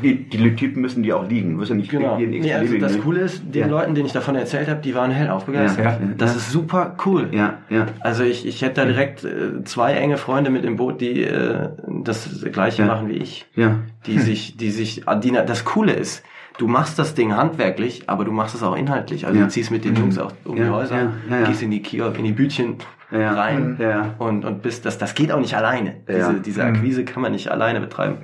[0.03, 1.59] die, die Typen müssen die auch liegen.
[1.59, 2.19] Wirst ja nicht Genau.
[2.19, 3.67] jeden Nee, also das Coole ist, den Ja.
[3.67, 5.85] Leuten, denen ich davon erzählt habe, die waren hellauf begeistert.
[5.85, 6.37] Ja, das ja.
[6.37, 7.29] ist super cool.
[7.33, 7.87] Ja, ja.
[8.01, 11.71] Also ich, ich hätte da direkt äh, zwei enge Freunde mit im Boot, die äh,
[12.05, 12.89] das gleiche Ja.
[12.89, 13.47] machen wie ich.
[13.57, 13.81] Ja.
[14.07, 16.23] Die sich, die sich, ah, die, das Coole ist,
[16.59, 19.27] du machst das Ding handwerklich, aber du machst es auch inhaltlich.
[19.27, 19.45] Also Ja.
[19.47, 21.47] du ziehst mit den Jungs auch um Ja, die Häuser, ja, ja, ja.
[21.47, 22.77] gehst in die Kiosk, in die Bütchen
[23.11, 24.15] Ja, rein ja, ja.
[24.19, 25.97] und, und bist, das, das geht auch nicht alleine.
[26.09, 26.15] Ja.
[26.31, 28.19] Diese, diese Akquise kann man nicht alleine betreiben.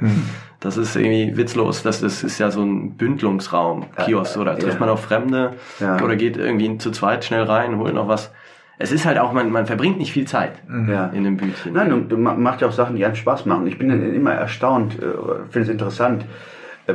[0.61, 1.83] Das ist irgendwie witzlos.
[1.83, 4.81] Das ist, ist ja so ein Bündelungsraum, Kiosk, oder trifft ja.
[4.81, 6.03] man auf Fremde Ja.
[6.03, 8.33] oder geht irgendwie zu zweit schnell rein, holt noch was.
[8.81, 10.53] Es ist halt auch, man, man verbringt nicht viel Zeit
[10.89, 11.09] Ja.
[11.09, 11.73] in dem Bütchen.
[11.75, 13.67] Nein, du, du ma- machst ja auch Sachen, die einem Spaß machen.
[13.67, 15.03] Ich bin immer erstaunt, äh,
[15.51, 16.25] finde es interessant,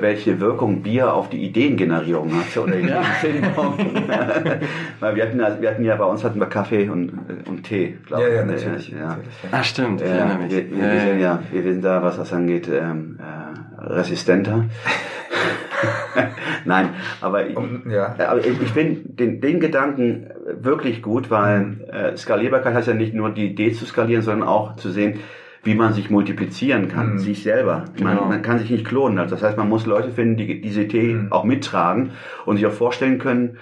[0.02, 3.78] welche Wirkung Bier auf die Ideengenerierung hat oder Ideenfindung.
[5.00, 7.64] Weil wir hatten, ja, wir hatten ja bei uns hatten wir Kaffee und, äh, und
[7.64, 8.36] Tee, glaube ja, ich.
[8.36, 8.52] ja, ne?
[8.54, 8.90] natürlich.
[8.90, 8.98] Ja.
[9.08, 9.50] natürlich ja.
[9.52, 10.52] Ah, stimmt, ich Ja, erinnere mich.
[10.52, 14.66] wir, wir, wir, sind ja, wir sind da, was das angeht, ähm, äh, resistenter.
[16.66, 16.90] Nein,
[17.22, 18.16] aber ich, Um, ja.
[18.18, 20.28] ja, aber ich, ich finde den, den Gedanken
[20.62, 24.76] wirklich gut, weil äh, Skalierbarkeit heißt ja nicht nur die Idee zu skalieren, sondern auch
[24.76, 25.20] zu sehen,
[25.64, 27.18] wie man sich multiplizieren kann, Mhm.
[27.20, 27.86] sich selber.
[27.96, 28.14] Genau.
[28.22, 29.18] Man, man kann sich nicht klonen.
[29.18, 31.32] Also das heißt, man muss Leute finden, die diese Idee Mhm.
[31.32, 32.12] auch mittragen
[32.46, 33.58] und sich auch vorstellen können,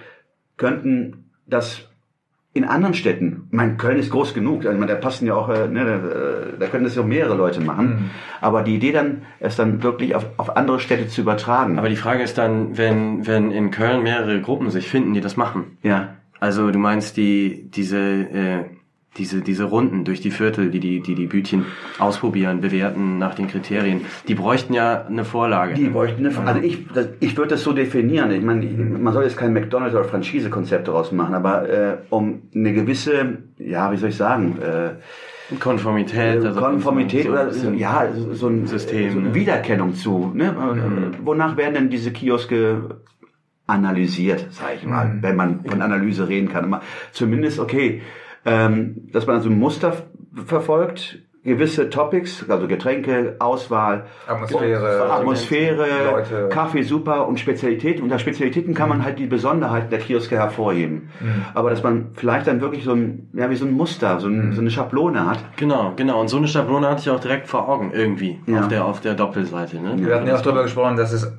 [0.58, 1.88] könnten, dass
[2.54, 5.36] in anderen Städten, ich meine, Köln ist groß genug, also, ich meine, da passen ja
[5.36, 8.10] auch, äh, ne, da, äh, da können das ja mehrere Leute machen, Mhm.
[8.42, 11.80] aber die Idee dann, es dann wirklich auf, auf andere Städte zu übertragen.
[11.80, 15.38] Aber die Frage ist dann, wenn, wenn in Köln mehrere Gruppen sich finden, die das
[15.38, 15.78] machen.
[15.82, 18.66] ja, Also du meinst die, diese, äh,
[19.18, 21.66] diese, diese Runden durch die Viertel, die die, die, die Bütchen
[22.00, 25.74] ausprobieren, bewerten nach den Kriterien, die bräuchten ja eine Vorlage.
[25.74, 28.32] Die bräuchten eine, also ich, das, ich würde das so definieren.
[28.32, 32.72] Ich meine, man soll jetzt kein McDonald's oder Franchise-Konzept daraus machen, aber äh, um eine
[32.74, 34.92] gewisse, ja, wie soll ich sagen, äh,
[35.60, 36.46] Konformität.
[36.46, 39.36] also Konformität so oder bisschen- ja, so so ein System, so eine ne?
[39.36, 40.32] Wiedererkennung zu.
[40.34, 40.46] Ne?
[40.46, 43.00] Äh, Wonach werden denn diese Kioske
[43.68, 46.66] analysiert, sage ich mal, wenn man von Analyse reden kann.
[46.66, 48.02] Aber zumindest okay,
[48.46, 49.94] ähm, dass man also ein Muster
[50.46, 56.50] verfolgt, gewisse Topics, also Getränke, Auswahl, Atmosphäre, Atmosphäre, Leute.
[56.50, 58.04] Kaffee super und Spezialitäten.
[58.04, 61.10] Unter Spezialitäten kann man halt die Besonderheiten der Kioske hervorheben.
[61.56, 64.54] Aber dass man vielleicht dann wirklich so ein, ja, wie so ein Muster, so, ein,
[64.54, 65.40] so eine Schablone hat.
[65.58, 66.22] Genau, genau.
[66.22, 68.60] Und so eine Schablone hatte ich auch direkt vor Augen irgendwie Ja.
[68.62, 69.82] auf der auf der Doppelseite.
[69.82, 69.96] Ne?
[69.98, 71.32] Wir hatten ja auch darüber gesprochen, dass es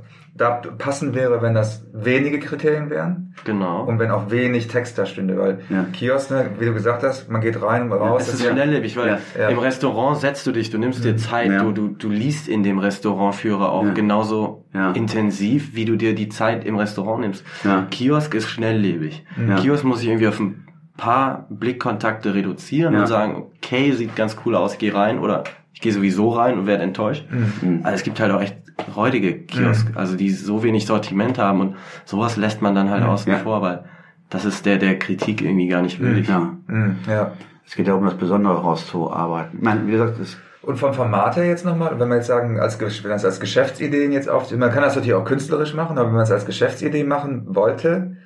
[0.42, 3.85] da passend wäre, wenn das wenige Kriterien wären Genau.
[3.85, 5.85] und wenn auch wenig Text da stünde, weil Ja.
[5.92, 8.22] Kiosk, ne, wie du gesagt hast, man geht rein und raus.
[8.22, 9.48] Es das ist schnelllebig, weil Ja, ja.
[9.48, 11.62] im Restaurant setzt du dich, du nimmst dir Zeit, Ja.
[11.62, 13.92] du, du, du liest in dem Restaurantführer auch Ja.
[13.92, 14.92] genauso Ja.
[14.92, 17.44] intensiv, wie du dir die Zeit im Restaurant nimmst.
[17.64, 17.87] Ja.
[17.90, 19.24] Kiosk ist schnelllebig.
[19.48, 19.57] Ja.
[19.57, 23.00] Kiosk muss ich irgendwie auf ein paar Blickkontakte reduzieren Ja.
[23.00, 26.59] und sagen, okay, sieht ganz cool aus, ich gehe rein oder ich gehe sowieso rein
[26.59, 27.26] und werde enttäuscht.
[27.31, 27.81] Mhm.
[27.83, 28.57] Also es gibt halt auch echt
[28.96, 33.30] räudige Kiosk, also die so wenig Sortiment haben und sowas lässt man dann halt außen
[33.32, 33.38] Ja.
[33.38, 33.85] vor, weil
[34.30, 36.28] das ist der der Kritik irgendwie gar nicht würdig.
[36.28, 36.52] Ja.
[36.66, 37.32] Mhm, ja.
[37.66, 39.58] Es geht ja um das Besondere rauszuarbeiten.
[39.58, 42.58] Ich meine, wie gesagt, das, Und vom Format her jetzt nochmal, wenn wir jetzt sagen,
[42.61, 45.96] als, wenn man es als Geschäftsideen jetzt auf, man kann das natürlich auch künstlerisch machen,
[45.98, 48.16] aber wenn man es als Geschäftsidee machen wollte,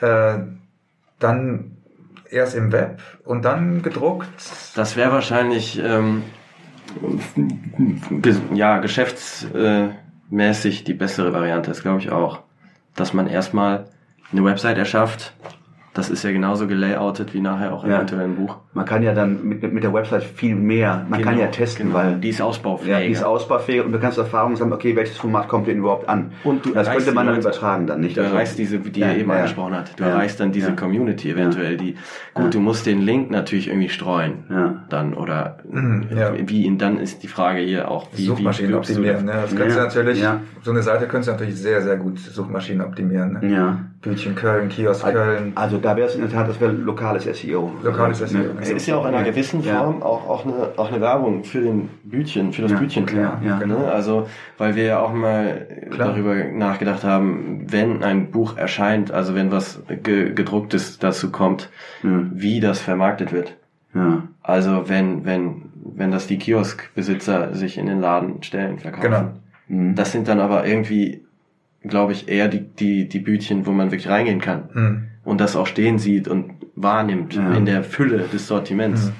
[0.00, 0.34] äh,
[1.18, 1.76] dann
[2.30, 4.28] erst im Web und dann gedruckt.
[4.74, 6.22] Das wäre wahrscheinlich ähm,
[8.54, 12.40] ja geschäftsmäßig die bessere Variante, das glaube ich auch.
[12.94, 13.86] Dass man erstmal
[14.30, 15.32] eine Website erschafft.
[15.94, 17.96] Das ist ja genauso gelayoutet wie nachher auch Ja.
[17.96, 18.56] eventuell ein Buch.
[18.74, 21.88] man kann ja dann mit, mit der Website viel mehr, man kann Genau, ja testen,
[21.88, 21.98] genau.
[21.98, 22.90] weil die ist ausbaufähig.
[22.90, 26.08] ja, die ist ausbaufähig und du kannst Erfahrung sagen, okay, welches Format kommt denn überhaupt
[26.08, 26.32] an?
[26.44, 27.48] Und du das könnte man dann Leute.
[27.48, 28.16] übertragen dann, nicht?
[28.16, 29.36] Du Also- erreichst diese, die Ja, er eben ja.
[29.36, 29.92] angesprochen hat.
[30.00, 30.10] Du Ja.
[30.10, 30.74] erreichst dann diese Ja.
[30.76, 31.96] Community eventuell, die,
[32.32, 34.44] gut, du musst den Link natürlich irgendwie streuen.
[34.48, 34.84] Ja.
[34.88, 36.32] Dann, oder, Mhm, ja.
[36.48, 39.26] wie, ihn dann ist die Frage hier auch, wie, Suchmaschinen wie optimieren.
[39.26, 39.36] das?
[39.36, 39.42] Ne?
[39.42, 40.40] Das kannst du natürlich, Ja.
[40.62, 43.38] so eine Seite könntest du natürlich sehr, sehr gut Suchmaschinen optimieren.
[43.42, 43.48] Ne?
[43.52, 43.78] Ja.
[44.00, 45.52] Bütchen Köln, Kiosk Köln.
[45.54, 47.72] Also da wäre es in der Tat, das wäre lokales SEO.
[47.82, 48.48] Lokales SEO, Ne?
[48.62, 48.76] genau.
[48.76, 49.82] ist ja auch in einer gewissen Ja.
[49.82, 53.06] Form auch, auch, eine, auch eine Werbung für den Bütchen, für das Ja, Bütchen.
[53.06, 53.58] klar, ja.
[53.66, 53.76] Ne?
[53.92, 54.26] Also,
[54.58, 56.08] weil wir ja auch mal Klar.
[56.08, 61.68] darüber nachgedacht haben, wenn ein Buch erscheint, also wenn was ge gedrucktes dazu kommt,
[62.02, 62.30] Mhm.
[62.34, 63.56] wie das vermarktet wird.
[63.94, 64.22] Ja.
[64.42, 69.02] Also wenn, wenn, wenn das die Kioskbesitzer sich in den Laden stellen, verkaufen.
[69.10, 69.28] Genau.
[69.68, 69.94] Mhm.
[69.94, 71.24] Das sind dann aber irgendwie,
[71.82, 75.02] glaube ich, eher die, die, die Bütchen, wo man wirklich reingehen kann Mhm.
[75.24, 77.52] Und das auch stehen sieht und wahrnimmt Ja.
[77.54, 79.06] in der Fülle des Sortiments.
[79.06, 79.12] Mhm.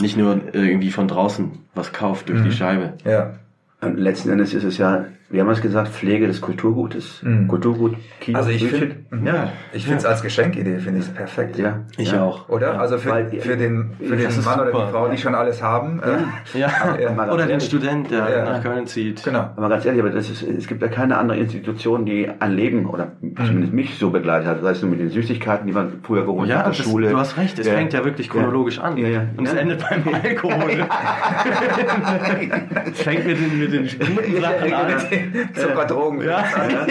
[0.00, 2.44] Nicht nur irgendwie von draußen was kauft durch Mhm.
[2.44, 2.92] die Scheibe.
[3.04, 3.34] Ja.
[3.80, 7.22] Und letzten Endes ist es ja, wie haben wir es gesagt, Pflege des Kulturgutes.
[7.22, 7.48] Mhm.
[7.48, 9.52] Kulturgut, Kino, Also ich finde, ja.
[9.74, 11.58] ich finde es als Geschenkidee finde ich es perfekt.
[11.58, 11.80] Ja.
[11.98, 12.22] Ich ja.
[12.22, 12.48] auch.
[12.48, 12.80] Oder?
[12.80, 14.86] Also für, Weil- für den, für den Mann oder super.
[14.86, 16.00] die Frau, die schon alles haben.
[16.02, 16.68] Äh, Ja.
[16.98, 17.60] Ja, Oder den.
[17.60, 18.44] Student, der Ja.
[18.52, 19.22] nach Köln zieht.
[19.22, 19.50] genau.
[19.56, 22.86] Aber ganz ehrlich, aber das ist, es gibt ja keine andere Institution, die ein Leben
[22.86, 24.62] oder zumindest mich so begleitet hat.
[24.62, 27.10] Sei es nur mit den Süßigkeiten, die man früher geholt Ja, hat, der das, Schule.
[27.10, 27.74] du hast recht, es Ja.
[27.74, 28.96] fängt ja wirklich chronologisch an.
[28.96, 29.22] Ja, ja.
[29.36, 29.58] Und es Ja.
[29.60, 30.86] endet beim Alkohol.
[32.92, 34.86] es fängt mit den, mit den guten Sachen an.
[35.54, 36.22] Zucker, Drogen.
[36.22, 36.40] Ja.
[36.40, 36.86] Ja,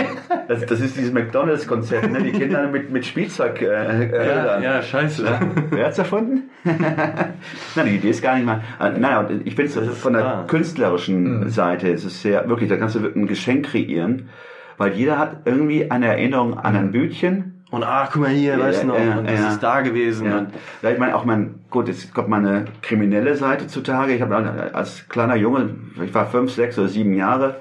[0.48, 2.22] das, das ist dieses McDonalds-Konzept, ne?
[2.22, 4.64] die Kinder mit, mit Spielzeug äh, Ja, ködern.
[4.64, 5.26] ja, scheiße.
[5.72, 6.50] Wer hat's erfunden?
[7.76, 8.62] Nein, die Idee ist gar nicht mal.
[8.80, 10.48] äh, Naja, und ich finde es von der wahr.
[10.48, 14.30] künstlerischen Seite ist es sehr, wirklich, da kannst du wirklich ein Geschenk kreieren,
[14.78, 17.54] weil jeder hat irgendwie eine Erinnerung an ein Bütchen.
[17.70, 19.50] Und ach, guck mal hier, weißt du noch, ja, und das ja.
[19.50, 20.26] ist da gewesen.
[20.28, 20.38] Ja.
[20.38, 20.50] Und
[20.82, 24.14] Ja, ich meine, auch mein, gut, jetzt kommt meine kriminelle Seite zutage.
[24.14, 27.58] Ich habe als kleiner Junge, ich war fünf, sechs oder sieben Jahre,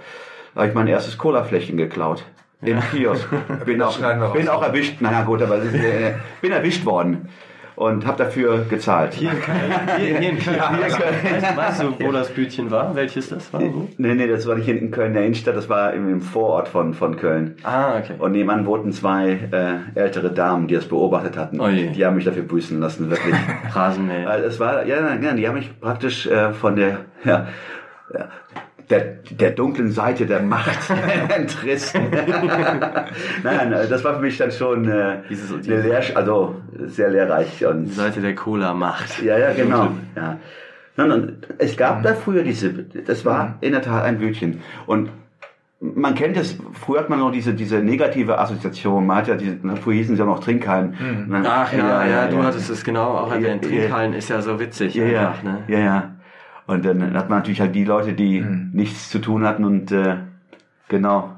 [0.56, 2.24] habe ich mein erstes Colafläschchen geklaut.
[2.62, 3.28] Im Kiosk.
[3.66, 3.98] Bin auch,
[4.32, 5.00] bin auch erwischt.
[5.00, 7.28] Naja, gut, aber ist, äh, bin erwischt worden.
[7.76, 9.12] und habe dafür gezahlt.
[9.12, 9.58] Hier in Köln.
[9.98, 10.58] Hier, hier in Köln.
[10.80, 12.94] weißt, weißt du, wo das Bütchen war?
[12.94, 13.60] Welches das war?
[13.60, 13.88] Wo?
[13.98, 16.68] Nee, nee, das war nicht in Köln in der Innenstadt, das war im, im Vorort
[16.68, 17.56] von, von Köln.
[17.62, 18.14] Ah, okay.
[18.18, 21.60] Und nebenan wohnten zwei äh, ältere Damen, die das beobachtet hatten.
[21.60, 21.90] Oh je.
[21.90, 23.34] Die haben mich dafür büßen lassen, wirklich.
[23.74, 24.26] Rasenmäher.
[24.26, 27.46] Weil es war, ja, ja, die haben mich praktisch äh, von der, ja,
[28.14, 28.28] ja,
[28.90, 30.90] der, der dunklen Seite der Macht
[31.36, 32.02] entrissen.
[33.42, 37.64] Nein, äh, das war für mich dann schon äh, Dieses- eine Lehr also sehr lehrreich
[37.66, 39.22] und Die Seite der Cola macht.
[39.22, 39.88] ja, ja, genau.
[40.14, 40.38] Ja.
[40.98, 44.60] Nein, nein, es gab da früher diese, das war in der Tat ein Bütchen.
[44.86, 45.10] Und
[45.78, 49.58] man kennt es, früher hat man noch diese, diese negative Assoziation, man hat ja diese,
[49.62, 51.26] na, früher hießen sie ja noch Trinkhallen.
[51.28, 53.62] Man- Ach ja, ja, du hattest es genau auch erwähnt.
[53.66, 53.78] Ja, ja.
[53.80, 55.58] Trinkhallen ist ja so witzig ja, ja, einfach, ne?
[55.68, 56.10] ja, ja.
[56.66, 58.40] Und dann hat man natürlich halt die Leute, die
[58.72, 60.16] nichts zu tun hatten und äh,
[60.88, 61.32] genau.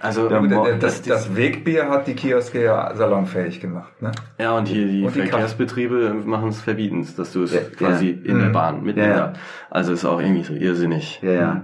[0.00, 4.00] Also, Gut, Mo- das, das Wegbier hat die Kioske ja salonfähig gemacht.
[4.00, 4.12] Ne?
[4.38, 8.10] ja, und hier die Und die Verkehrsbetriebe machen es verbieten, dass du es Ja, quasi
[8.22, 8.30] ja.
[8.32, 9.10] in der Bahn mitnimmst.
[9.10, 9.32] Ja, ja.
[9.70, 11.20] Also ist auch irgendwie so irrsinnig.
[11.22, 11.62] Ja, ja.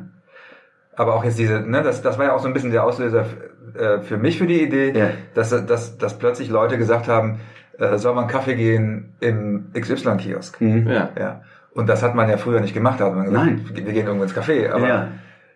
[0.96, 3.26] Aber auch jetzt diese, ne, das, das war ja auch so ein bisschen der Auslöser
[3.78, 5.10] äh, für mich für die Idee, Ja.
[5.34, 7.38] dass, dass, dass plötzlich Leute gesagt haben,
[7.78, 10.60] äh, soll man Kaffee gehen im XY-Kiosk.
[10.60, 10.88] Mhm.
[10.88, 11.10] Ja.
[11.18, 11.42] Ja.
[11.74, 13.00] Und das hat man ja früher nicht gemacht.
[13.00, 13.66] Da hat man gesagt, Nein.
[13.72, 14.70] wir gehen irgendwo ins Café.
[14.70, 15.08] Aber Ja.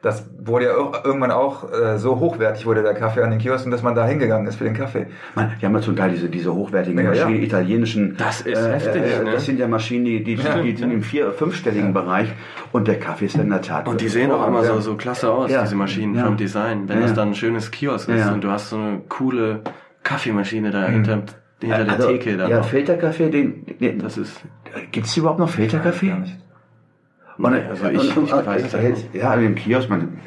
[0.02, 3.70] das wurde ja auch, irgendwann auch äh, so hochwertig wurde der Kaffee an den Kiosken,
[3.70, 5.06] dass man da hingegangen ist für den Kaffee.
[5.36, 7.24] Man, die haben ja zum Teil diese, diese hochwertigen Ja, ja.
[7.24, 8.16] Maschinen, italienischen.
[8.16, 9.30] Das ist heftig, ne?
[9.32, 10.60] Das sind ja Maschinen, die, die, Ja.
[10.60, 12.28] die sind im vier-, fünfstelligen Bereich.
[12.72, 13.86] Und der Kaffee ist in der Tat.
[13.86, 15.62] Und die sehen auch immer so, so klasse aus, Ja.
[15.62, 16.24] diese Maschinen Ja.
[16.24, 16.88] vom Design.
[16.88, 17.16] Wenn Ja, das ja.
[17.16, 18.32] dann ein schönes Kiosk ist Ja.
[18.32, 19.60] und du hast so eine coole
[20.02, 21.22] Kaffeemaschine da hinter,
[21.60, 22.36] hinter der Also, Theke.
[22.36, 22.62] Da ja.
[22.62, 24.40] Filterkaffee, den, den Das ist,
[24.92, 26.08] gibt's überhaupt noch Filterkaffee?
[26.08, 26.36] Gar nicht.
[27.38, 29.14] Und, also ich- und, ich und, weiß es äh, nicht.
[29.14, 30.18] Ja, im Kiosk, man,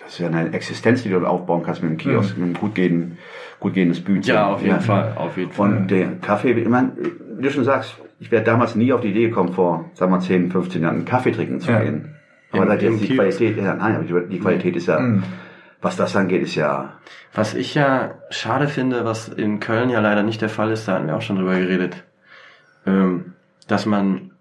[0.00, 2.74] das ist ja eine Existenz, die du aufbauen kannst mit dem Kiosk, mit einem gut,
[2.74, 3.18] gehenden,
[3.60, 4.34] gut gehendes Bütchen.
[4.34, 5.76] ja, auf jeden Fall, auf jeden Fall.
[5.76, 6.92] Und der Kaffee, ich meine,
[7.36, 10.18] wie du schon sagst, ich wäre damals nie auf die Idee gekommen, vor, sagen wir
[10.18, 11.80] 10, 15 Jahren einen Kaffee trinken zu Ja.
[11.80, 12.14] gehen.
[12.50, 13.14] Aber Im- seit im jetzt die.
[13.14, 15.22] Qualität, ja, nein, aber die Qualität ist ja, Mhm.
[15.80, 16.94] Was das angeht, ist ja,
[17.34, 20.94] Was ich ja schade finde, was in Köln ja leider nicht der Fall ist, da
[20.94, 22.02] hatten wir auch schon drüber geredet,
[22.86, 23.34] ähm,
[23.68, 24.32] dass man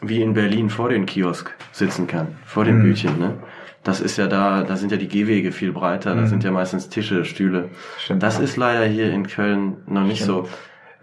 [0.00, 3.34] wie in Berlin vor den Kiosk sitzen kann, vor dem Bütchen, ne?
[3.82, 6.88] Das ist ja da, da sind ja die Gehwege viel breiter, da sind ja meistens
[6.88, 7.68] Tische, Stühle.
[7.98, 8.20] Stimmt.
[8.22, 10.48] Das ist leider hier in Köln noch nicht so.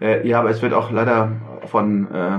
[0.02, 1.32] äh, ja, aber es wird auch leider
[1.66, 2.38] von, äh,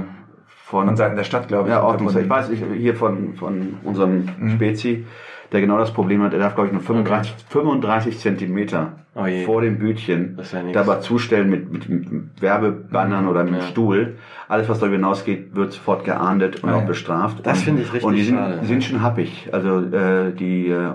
[0.63, 1.73] von, Von Seiten der Stadt, glaube ich.
[1.73, 4.51] ja, Ordnungs, ich weiß, ich, hier von, von unserem Mhm.
[4.51, 5.05] Spezi,
[5.51, 9.61] der genau das Problem hat, er darf, glaube ich, nur 35, 35 Zentimeter Oh vor
[9.61, 13.61] dem Bütchen ja dabei zustellen mit, mit, mit Werbebannern oder mit Ja.
[13.61, 14.15] Stuhl.
[14.49, 16.85] Alles, was darüber hinausgeht, wird sofort geahndet und Ah, auch ja.
[16.85, 17.37] bestraft.
[17.45, 18.59] Das finde ich richtig Und die sind, schade.
[18.63, 19.47] sind schon happig.
[19.53, 20.91] Also äh, die äh,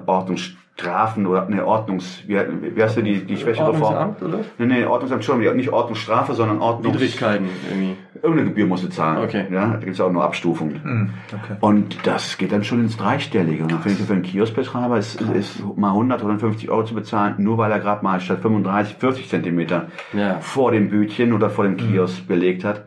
[0.81, 2.23] Ordnungsstrafen oder ne Ordnungs...
[2.27, 2.37] Wie,
[2.75, 3.95] wie heißt du die, die schwächere Form?
[3.95, 4.39] Ordnungsamt, oder?
[4.59, 6.95] Nee, nee, Ordnungsamt schon, nicht Ordnungsstrafe, sondern Ordnungs...
[6.97, 7.97] Widrigkeiten irgendwie.
[8.23, 9.25] Irgendeine Gebühr musst du zahlen.
[9.25, 9.47] Okay.
[9.51, 10.81] Ja, da gibt es auch nur Abstufungen.
[10.83, 11.57] Mhm, okay.
[11.61, 13.63] Und das geht dann schon ins Dreistellige.
[13.63, 16.95] Und dann finde ich, für einen Kioskbetreiber ist, ist mal 100 oder 50 Euro zu
[16.95, 20.39] bezahlen, nur weil er gerade mal statt 35, 40 Zentimeter Ja.
[20.41, 22.85] vor dem Bütchen oder vor dem Kiosk belegt hat.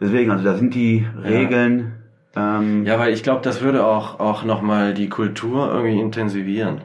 [0.00, 1.92] Deswegen, also da sind die Regeln.
[2.34, 6.80] Ähm, Ja, weil ich glaube, das würde auch, auch nochmal die Kultur irgendwie intensivieren.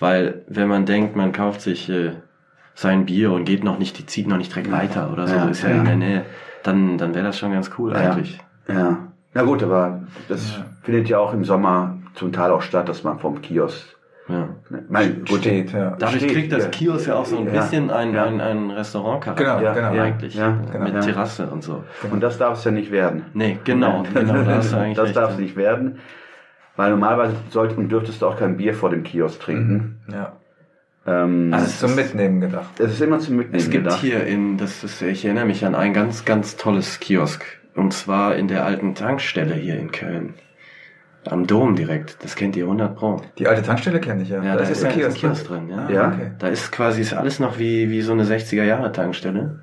[0.00, 2.12] Weil, wenn man denkt, man kauft sich äh,
[2.74, 5.48] sein Bier und geht noch nicht, die zieht noch nicht direkt weiter oder so, Ja,
[5.48, 5.76] ist ja, ja.
[5.76, 6.22] in der Nähe,
[6.62, 7.98] dann, dann wäre das schon ganz cool Ja.
[7.98, 8.40] eigentlich.
[8.68, 8.98] Ja.
[9.34, 13.18] Na gut, aber das findet ja auch im Sommer zum Teil auch statt, dass man
[13.18, 13.96] vom Kiosk.
[14.28, 14.48] Ja.
[14.88, 15.96] Mein, gut, Steht, ja.
[15.98, 16.70] Dadurch Steht, kriegt das ja.
[16.70, 17.52] Kiosk ja auch so ein Ja.
[17.60, 18.24] bisschen ein, Ja.
[18.24, 19.44] ein, ein Restaurantcharakter.
[19.44, 19.92] Genau, Ja, genau.
[19.94, 20.02] ja.
[20.04, 20.34] Eigentlich.
[20.34, 21.00] Ja, mit ja.
[21.00, 21.82] Terrasse und so.
[22.10, 23.24] Und das darf es ja nicht werden.
[23.34, 25.16] Nee, genau, genau, da das recht.
[25.16, 25.98] darf es nicht werden.
[26.80, 30.00] Weil normalerweise sollte und dürftest du auch kein Bier vor dem Kiosk trinken.
[30.10, 30.32] Ja.
[31.06, 32.80] Ähm, Also Das ist zum Mitnehmen gedacht.
[32.80, 34.00] es ist immer zum Mitnehmen Es gibt gedacht.
[34.00, 37.44] hier in, das ist, ich erinnere mich an ein ganz, ganz tolles Kiosk.
[37.74, 40.32] Und zwar in der alten Tankstelle hier in Köln.
[41.28, 42.16] Am Dom direkt.
[42.24, 43.20] Das kennt ihr 100 Pro.
[43.36, 44.42] Die alte Tankstelle kenne ich ja.
[44.42, 45.84] Ja, da ist der ein Kiosk, Kiosk drin, ja.
[45.86, 46.08] Ah, Ja.
[46.08, 46.30] Okay.
[46.38, 49.60] Da ist quasi, ist alles noch wie, wie so eine 60er Jahre Tankstelle.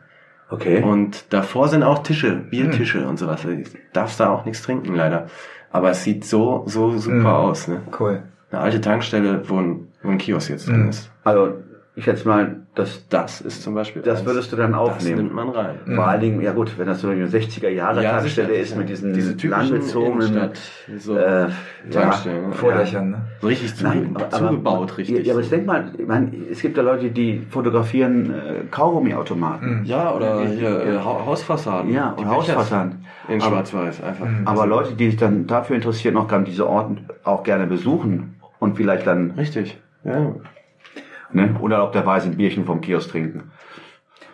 [0.52, 0.84] Okay.
[0.84, 3.42] Und davor sind auch Tische, Biertische und sowas.
[3.42, 5.28] Du darfst da auch nichts trinken, leider.
[5.72, 7.26] Aber es sieht so, so super Mhm.
[7.26, 7.82] aus, ne?
[8.00, 8.24] Cool.
[8.52, 10.90] Eine alte Tankstelle, wo ein, wo ein Kiosk jetzt drin Mhm.
[10.90, 11.12] ist.
[11.24, 11.54] Also,
[11.98, 14.04] ich schätze mal, das, Das ist zum Beispiel.
[14.04, 14.28] das eins.
[14.28, 15.18] würdest du dann Das aufnehmen.
[15.18, 15.76] nimmt man rein.
[15.96, 18.80] Vor allen Dingen, ja gut, wenn das so eine 60er Jahre Ja, Tankstelle ist sicher.
[18.80, 20.52] mit diesen Diese typischen langgezogenen
[21.00, 21.48] so äh,
[21.92, 22.44] Tankstellen.
[22.46, 23.22] ja, Vorlöchern, ne?
[23.42, 25.26] So richtig zu, Nein, aber, zugebaut, richtig.
[25.26, 29.82] Ja, aber ich denk mal, ich meine, es gibt ja Leute, die fotografieren äh, Kaugummiautomaten.
[29.86, 31.92] Ja, oder hier äh, Ha- Hausfassaden.
[31.92, 33.06] Ja, und Hausfassaden.
[33.28, 34.28] In Schwarz-Weiß einfach.
[34.46, 38.78] Aber Leute, die sich dann dafür interessieren, noch gerne diese Orten auch gerne besuchen und
[38.78, 39.78] vielleicht dann Richtig.
[40.04, 40.36] Ja.
[41.32, 43.52] Ne, unerlaubterweise ein Bierchen vom Kiosk trinken.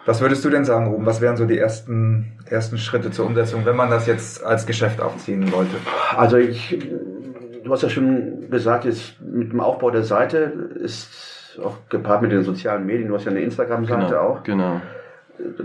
[0.05, 1.05] Was würdest du denn sagen, Ruben?
[1.05, 4.99] Was wären so die ersten, ersten Schritte zur Umsetzung, wenn man das jetzt als Geschäft
[5.01, 5.75] aufziehen wollte?
[6.17, 6.77] Also ich,
[7.63, 10.37] du hast ja schon gesagt, jetzt mit dem Aufbau der Seite
[10.75, 14.43] ist auch gepaart mit den sozialen Medien, du hast ja eine Instagram-Seite Genau, auch.
[14.43, 14.81] genau.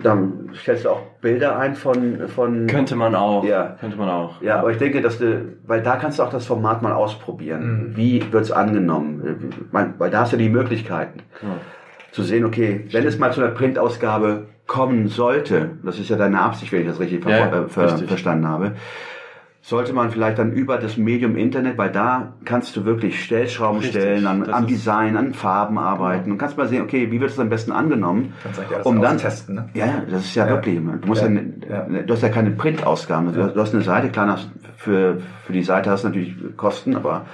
[0.02, 3.44] Dann stellst du auch Bilder ein von, von Könnte man auch.
[3.44, 3.76] Ja.
[3.78, 4.40] Könnte man auch.
[4.40, 7.92] Ja, aber ich denke, dass du, weil da kannst du auch das Format mal ausprobieren.
[7.94, 9.52] Wie wird's angenommen?
[9.72, 11.54] Weil da hast du die Möglichkeiten Genau.
[12.12, 16.40] zu sehen, okay, wenn es mal zu einer Printausgabe kommen sollte, das ist ja deine
[16.40, 18.08] Absicht, wenn ich das richtig, Ja, äh, ver richtig.
[18.08, 18.72] verstanden habe,
[19.60, 24.00] sollte man vielleicht dann über das Medium Internet, weil da kannst du wirklich Stellschrauben Richtig,
[24.00, 27.38] stellen, an, am Design, an Farben arbeiten und kannst mal sehen, okay, wie wird es
[27.38, 28.32] am besten angenommen?
[28.42, 29.68] Kannst alles um dann austesten, ne?
[29.74, 30.52] Ja, ja, das ist ja, Ja.
[30.52, 30.78] wirklich.
[30.78, 31.86] Du musst ja, Ja.
[31.90, 32.02] Ja.
[32.02, 33.32] du hast ja keine Printausgaben.
[33.32, 36.94] Du, du hast eine Seite, klar, hast- für, für die Seite hast du natürlich Kosten,
[36.96, 37.26] aber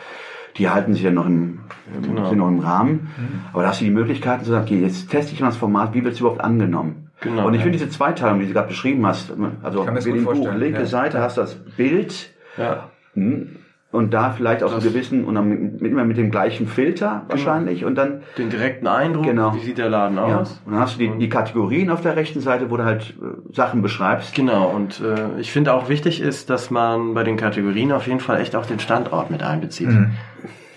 [0.57, 1.61] die halten sich ja noch im,
[2.03, 2.29] Genau.
[2.31, 3.11] sind noch im Rahmen.
[3.53, 5.93] Aber da hast du die Möglichkeiten zu sagen, okay, jetzt teste ich mal das Format,
[5.95, 7.04] wie wird es überhaupt angenommen?
[7.21, 10.19] Genau, und ich finde diese Zweiteilung, die du gerade beschrieben hast, also mir's wie gut
[10.19, 10.87] dem Buch, linke ja.
[10.87, 12.91] Seite hast du das Bild, Ja.
[13.15, 13.57] hm,
[13.93, 17.23] und da vielleicht auch so gewissen, und dann mit, mit, immer mit dem gleichen Filter
[17.29, 19.55] wahrscheinlich, und dann Den direkten Eindruck, Genau.
[19.55, 20.41] wie sieht der Laden ja.
[20.41, 20.61] aus?
[20.67, 23.55] Und dann hast du die, die Kategorien auf der rechten Seite, wo du halt äh,
[23.55, 24.35] Sachen beschreibst.
[24.35, 28.21] Genau, und äh, ich finde auch wichtig ist, dass man bei den Kategorien auf jeden
[28.21, 29.89] Fall echt auch den Standort mit einbezieht.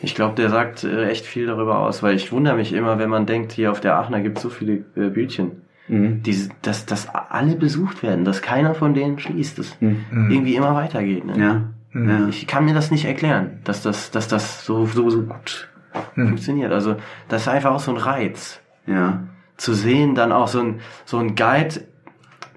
[0.03, 3.09] Ich glaube, der sagt äh, echt viel darüber aus, weil ich wundere mich immer, wenn
[3.09, 6.21] man denkt, hier auf der Aachener gibt es so viele äh, Bütchen, Mhm.
[6.23, 10.29] die, dass, dass alle besucht werden, dass keiner von denen schließt, dass Mhm.
[10.31, 11.25] irgendwie immer weitergeht.
[11.25, 11.39] Ne?
[11.39, 11.61] Ja.
[11.99, 12.27] ja.
[12.27, 15.69] Ich kann mir das nicht erklären, dass das, dass das so, so, so gut
[16.13, 16.71] funktioniert.
[16.73, 16.95] Also
[17.29, 19.23] das ist einfach auch so ein Reiz Ja.
[19.55, 21.81] zu sehen, dann auch so ein, so ein Guide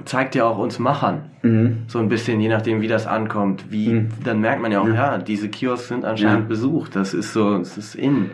[0.04, 1.84] zeigt ja auch uns Machern Mhm.
[1.86, 5.16] so ein bisschen, je nachdem wie das ankommt, wie, dann merkt man ja auch, ja,
[5.18, 6.48] diese Kiosks sind anscheinend Ja.
[6.48, 8.30] besucht, das ist so, es ist in,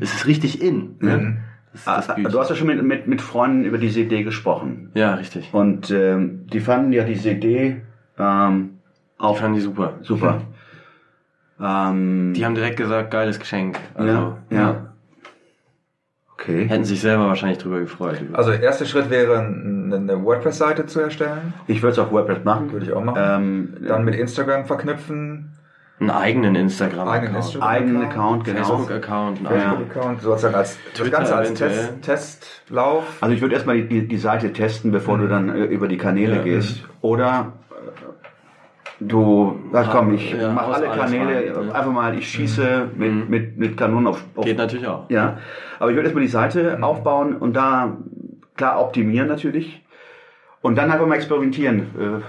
[0.00, 1.38] es ist richtig in, ne?
[2.30, 4.90] Du hast ja schon mit, mit, mit Freunden über diese Idee gesprochen.
[4.94, 5.52] ja, richtig.
[5.52, 7.82] Und ähm, die fanden ja diese Idee
[8.18, 8.78] ähm,
[9.18, 9.94] auch fand die super.
[10.02, 10.40] super.
[11.60, 13.78] Ähm, Die haben direkt gesagt, geiles Geschenk.
[13.94, 14.86] Also, ja, ja.
[16.32, 16.66] Okay.
[16.66, 18.20] Hätten sich selber wahrscheinlich drüber gefreut.
[18.32, 21.54] Also erster Schritt wäre, eine eine WordPress-Seite zu erstellen.
[21.68, 22.72] Ich würde es auf WordPress machen.
[22.72, 23.22] Würde ich auch machen.
[23.22, 25.52] Ähm, Dann mit Instagram verknüpfen.
[26.00, 27.14] Einen eigenen Instagram-Account.
[27.22, 27.68] Eigenen Instagram.
[27.68, 28.58] eigenen Account, genau.
[28.64, 29.38] Facebook-Account.
[29.38, 29.50] einen Ja.
[29.50, 31.54] eigenen- Facebook-Account, sozusagen als das Twitter Ganze als.
[31.54, 33.04] Test, Testlauf.
[33.20, 35.96] Also ich würde erstmal die, die, die Seite testen, bevor du dann äh, über die
[35.96, 36.42] Kanäle Ja.
[36.42, 36.84] gehst.
[37.00, 37.74] Oder äh,
[39.00, 41.74] du sagst, komm, ich Ja, mache alle Kanäle, rein, ja.
[41.74, 45.08] einfach mal, ich schieße mit, mit, mit Kanonen auf, auf Geht natürlich auch.
[45.10, 45.38] Ja,
[45.78, 47.96] aber ich würde erstmal die Seite aufbauen und da
[48.56, 49.80] klar optimieren natürlich.
[50.60, 52.22] Und dann einfach mal experimentieren, äh,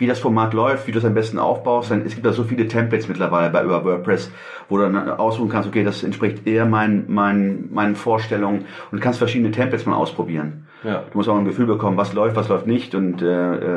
[0.00, 1.90] wie das Format läuft, wie du es am besten aufbaust.
[1.90, 4.30] Dann, es gibt da so viele Templates mittlerweile bei über WordPress,
[4.68, 9.18] wo du dann aussuchen kannst, okay, das entspricht eher meinen, meinen, meinen Vorstellungen und kannst
[9.18, 10.66] verschiedene Templates mal ausprobieren.
[10.82, 11.04] Ja.
[11.12, 13.26] Du musst auch ein Gefühl bekommen, was läuft, was läuft nicht und äh,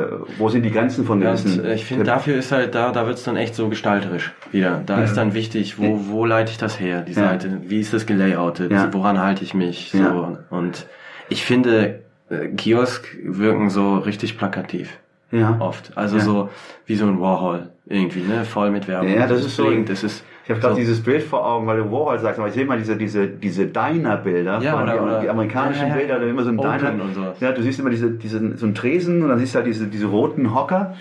[0.04, 0.06] äh,
[0.38, 1.60] wo sind die Grenzen von Ja, gewissen.
[1.60, 4.82] und, äh, ich finde, dafür ist halt da, da wird's dann echt so gestalterisch wieder.
[4.86, 7.28] Da ist dann wichtig, wo, wo leite ich das her, die Ja.
[7.28, 7.58] Seite?
[7.66, 8.72] Wie ist das gelayoutet?
[8.72, 8.88] Ja.
[8.92, 9.90] Woran halte ich mich?
[9.92, 9.98] So.
[9.98, 10.38] Ja.
[10.48, 10.86] Und
[11.28, 14.98] ich finde, äh, Kiosk wirken so richtig plakativ.
[15.30, 15.56] Ja.
[15.60, 15.92] Oft.
[15.96, 16.22] Also Ja.
[16.22, 16.48] so
[16.86, 18.44] wie so ein Warhol irgendwie, ne?
[18.44, 19.08] Voll mit Werbung.
[19.12, 21.78] Ja, das ist so- Das ist Ich habe gerade so, dieses Bild vor Augen, weil
[21.78, 25.20] du Warhol sagst, aber ich sehe mal diese, diese, diese Diner-Bilder, Ja, oder- die, oder-
[25.22, 25.94] die amerikanischen ja.
[25.94, 27.02] Bilder, da immer so ein Open Diner.
[27.04, 27.40] und sowas.
[27.40, 29.86] Ja, du siehst immer diese, diese, so einen Tresen und dann siehst du halt diese,
[29.86, 30.94] diese roten Hocker.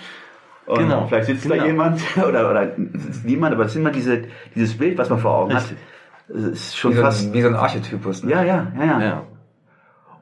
[0.66, 1.58] Und Genau, vielleicht sitzt genau.
[1.58, 4.22] da jemand oder, oder sitzt niemand, aber das ist immer diese,
[4.56, 5.78] dieses Bild, was man vor Augen Richtig.
[5.78, 6.36] hat.
[6.36, 7.28] Das ist schon Wie so, fast.
[7.28, 8.24] ein, wie so ein Archetypus.
[8.24, 8.32] Ne?
[8.32, 9.24] Ja, ja, ja, ja, ja.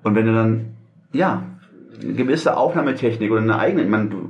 [0.02, 0.74] Und wenn du dann,
[1.14, 1.44] ja,
[2.02, 4.30] gewisse Aufnahmetechnik oder eine eigene, ich meine, du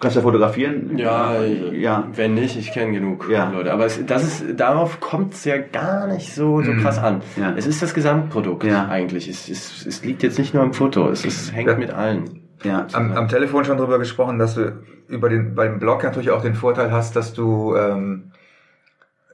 [0.00, 0.98] kannst ja fotografieren.
[0.98, 2.08] Ja, ja.
[2.14, 3.50] wenn nicht, ich kenne genug Ja.
[3.50, 3.72] Leute.
[3.72, 7.22] Aber es, das ist, darauf kommt es ja gar nicht so, so krass an.
[7.36, 7.42] Mhm.
[7.42, 7.54] Ja.
[7.56, 8.88] Es ist das Gesamtprodukt Ja.
[8.88, 9.28] eigentlich.
[9.28, 11.76] Es, es, es liegt jetzt nicht nur im Foto, es, es hängt Ja.
[11.76, 12.40] mit allen.
[12.64, 12.86] ja.
[12.92, 14.72] Am, am Telefon schon drüber gesprochen, dass du
[15.08, 18.32] über den, bei dem Blog natürlich auch den Vorteil hast, dass du ähm,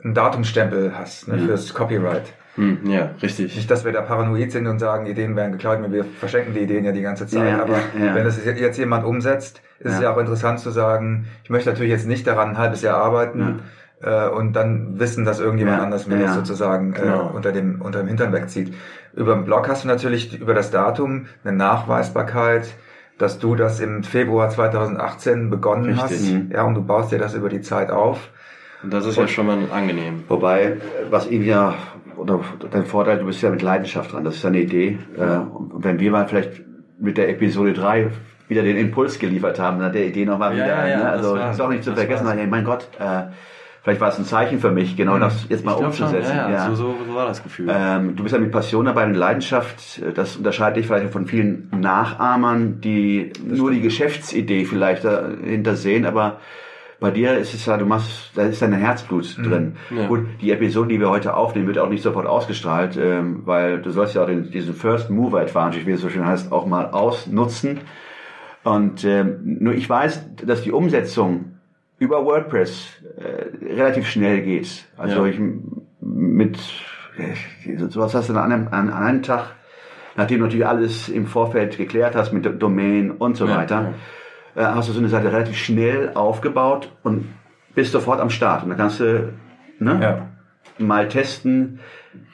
[0.05, 2.33] einen Datumstempel hast ne, fürs Copyright.
[2.59, 3.55] Hm, ja, richtig.
[3.57, 6.85] Nicht, dass wir da paranoid sind und sagen, Ideen werden geklaut, wir verschenken die Ideen
[6.85, 7.49] ja die ganze Zeit.
[7.49, 10.13] Ja, aber ja, wenn das jetzt jemand umsetzt, ist es Ja.
[10.13, 13.61] auch interessant zu sagen, ich möchte natürlich jetzt nicht daran ein halbes Jahr arbeiten
[14.03, 16.35] äh, und dann wissen, dass irgendjemand Ja, anders mir das ja.
[16.35, 17.31] sozusagen Genau.
[17.31, 18.75] äh, unter dem unter dem Hintern wegzieht.
[19.15, 22.75] Über den Blog hast du natürlich über das Datum eine Nachweisbarkeit,
[23.19, 26.03] dass du das im Februar 2018 begonnen Richtig.
[26.49, 26.53] hast.
[26.53, 28.31] Ja, und du baust dir das über die Zeit auf.
[28.83, 30.23] Und das ist ja schon mal angenehm.
[30.29, 30.77] Wobei,
[31.11, 31.75] was ihm ja,
[32.19, 34.99] oder dein Vorteil, du bist ja mit Leidenschaft dran, das ist ja eine Idee.
[35.17, 36.63] Äh, Und wenn wir mal vielleicht
[37.01, 38.09] mit der Episode 3
[38.49, 41.03] wieder den Impuls geliefert haben, dann hat der Idee nochmal Ja, wieder, ja, ja, ne?
[41.05, 43.25] das also war- ist auch nicht zu das vergessen, weil, mein Gott, äh,
[43.83, 46.37] vielleicht war es ein Zeichen für mich, genau das jetzt mal glaube schon, umzusetzen.
[46.37, 47.69] ja, ja, So, so, so war das Gefühl.
[47.71, 50.03] Ähm, du bist ja mit Passion dabei und Leidenschaft.
[50.15, 56.41] Das unterscheidet dich vielleicht von vielen Nachahmern, die nur die Geschäftsidee vielleicht dahinter sehen, aber
[57.01, 59.77] bei dir ist es ja, du machst, da ist dein Herzblut drin.
[59.91, 60.09] Ja.
[60.09, 63.91] Gut, die Episode, die wir heute aufnehmen, wird auch nicht sofort ausgestrahlt, ähm, weil du
[63.91, 66.87] sollst ja auch den, diesen First Mover Advantage, wie es so schön heißt, auch mal
[66.91, 67.81] ausnutzen.
[68.65, 71.53] Und ähm, nur ich weiß, dass die Umsetzung
[71.99, 74.87] über WordPress äh, relativ schnell geht.
[74.97, 75.31] Also Ja.
[75.31, 75.41] ich
[76.01, 76.59] mit
[77.17, 79.55] äh, sowas hast du an einem, an, einem Tag,
[80.17, 83.95] nachdem du natürlich alles im Vorfeld geklärt hast mit Domain und so Ja, weiter,
[84.55, 87.27] äh, hast du so eine Seite relativ schnell aufgebaut und
[87.75, 88.63] bist sofort am Start.
[88.65, 89.33] Und dann kannst du
[89.79, 90.27] ne, Ja.
[90.85, 91.81] mal testen,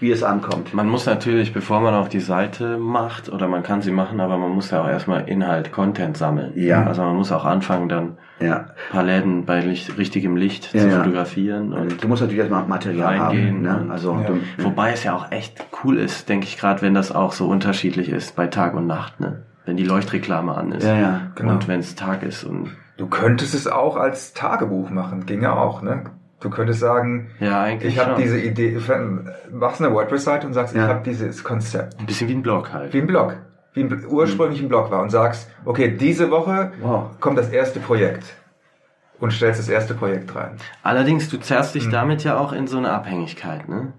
[0.01, 0.73] wie es ankommt.
[0.73, 4.39] Man muss natürlich, bevor man auch die Seite macht, oder man kann sie machen, aber
[4.39, 6.53] man muss ja auch erstmal Inhalt, Content sammeln.
[6.57, 6.85] Ja.
[6.87, 8.57] Also man muss auch anfangen, dann Ja.
[8.57, 10.97] ein paar Läden bei Licht, richtigem Licht Ja, zu ja.
[10.99, 13.63] fotografieren und Du musst natürlich erstmal Material reingehen.
[13.63, 13.87] Ne?
[13.91, 14.27] Also, Ja.
[14.29, 17.47] du, Wobei es ja auch echt cool ist, denke ich, gerade wenn das auch so
[17.49, 19.43] unterschiedlich ist bei Tag und Nacht, ne?
[19.67, 20.85] Wenn die Leuchtreklame an ist.
[20.85, 21.53] Ja, ja, genau.
[21.53, 25.83] Und wenn es Tag ist und Du könntest es auch als Tagebuch machen, ginge auch,
[25.83, 26.05] ne?
[26.41, 28.79] Du könntest sagen, ja, eigentlich ich habe diese Idee,
[29.51, 30.85] machst eine WordPress-Seite und sagst, Ja.
[30.85, 31.99] ich habe dieses Konzept.
[31.99, 32.93] ein bisschen wie ein Blog halt.
[32.93, 33.37] Wie ein Blog.
[33.73, 37.19] Wie ein, ursprünglich ein Blog war und sagst, okay, diese Woche Wow.
[37.19, 38.25] kommt das erste Projekt.
[39.19, 40.57] Und stellst das erste Projekt rein.
[40.83, 41.79] Allerdings, du zerrst Mhm.
[41.81, 43.93] dich damit ja auch in so eine Abhängigkeit, ne?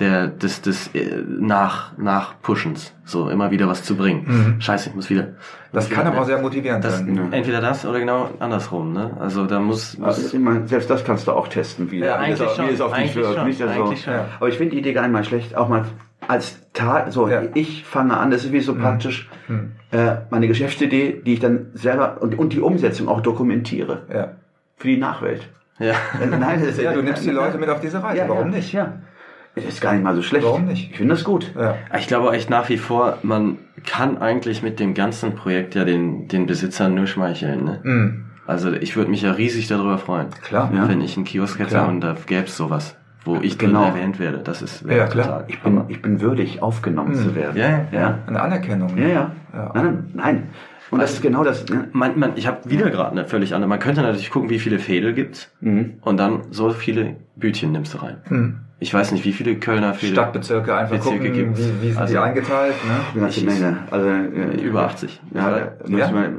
[0.00, 4.56] Der, des, des äh, nach, nach Pushens, so immer wieder was zu bringen.
[4.58, 5.22] Scheiße, ich muss wieder.
[5.22, 5.34] Mhm.
[5.72, 7.32] Das muss kann wieder, aber auch sehr motivierend das, sein.
[7.32, 9.12] Entweder das oder genau andersrum, ne?
[9.20, 12.20] Also da muss, muss Also, ich meine, selbst das kannst du auch testen, wie, Ja,
[12.26, 13.34] wie, es, eigentlich auf- wie schon, es auf dich eigentlich wirkt.
[13.36, 13.62] schon, Nicht?
[13.62, 14.12] Also, eigentlich schon.
[14.14, 14.26] Ja.
[14.40, 15.84] Aber ich finde die Idee gar nicht mal schlecht, auch mal
[16.26, 17.42] als Tag, so Ja.
[17.54, 19.28] ich fange an, das ist wie so praktisch
[19.92, 24.32] äh, meine Geschäftsidee, die ich dann selber und, und die Umsetzung auch dokumentiere Ja.
[24.76, 25.48] für die Nachwelt.
[25.78, 25.92] ja.
[26.20, 28.18] Äh, Nein, das ist- ja, du nimmst die Leute mit auf diese Reise.
[28.18, 28.72] Ja, Warum ja, nicht?
[28.72, 28.92] Ja.
[29.54, 30.44] Das ist gar nicht mal so schlecht.
[30.44, 30.90] Warum nicht?
[30.90, 31.52] Ich finde das gut.
[31.56, 31.76] Ja.
[31.98, 35.84] Ich glaube auch echt nach wie vor, man kann eigentlich mit dem ganzen Projekt ja
[35.84, 37.80] den, den Besitzern nur schmeicheln, ne?
[37.82, 38.24] Mhm.
[38.46, 40.26] Also ich würde mich ja riesig darüber freuen.
[40.42, 40.70] Klar.
[40.74, 40.88] Ja.
[40.88, 41.88] Wenn ich einen Kiosk hätte Klar.
[41.88, 42.94] und da gäbe es sowas,
[43.24, 43.84] wo ich drin Genau.
[43.86, 44.38] erwähnt werde.
[44.38, 45.24] Das ist Ja, klar.
[45.26, 47.56] total Ich bin, ich bin würdig, aufgenommen zu werden.
[47.56, 47.86] Ja, ja.
[47.92, 48.18] ja.
[48.26, 48.98] Eine Anerkennung.
[48.98, 49.30] Ja, ja.
[49.54, 49.70] Ja.
[49.74, 50.42] Nein, nein, nein.
[50.90, 51.66] Und das ist genau das.
[51.68, 51.88] Ne?
[51.92, 53.68] Man, man, ich habe wieder gerade eine völlig andere.
[53.68, 55.94] Man könnte natürlich gucken, wie viele Fädel gibt's Mhm.
[56.02, 58.16] und dann so viele Bütchen nimmst du rein.
[58.28, 58.58] Mhm.
[58.80, 60.14] Ich weiß nicht, wie viele Kölner Fädel.
[60.14, 61.60] Stadtbezirke einfach Bezirke gucken, gibt's.
[61.60, 62.74] wie, wie sind Also- die eingeteilt.
[62.86, 62.94] Ne?
[63.12, 63.78] Eine ganze Menge.
[63.90, 65.20] Also, äh, Über 80.
[65.32, 65.64] Ja, Ja?
[65.86, 66.30] müssen wir,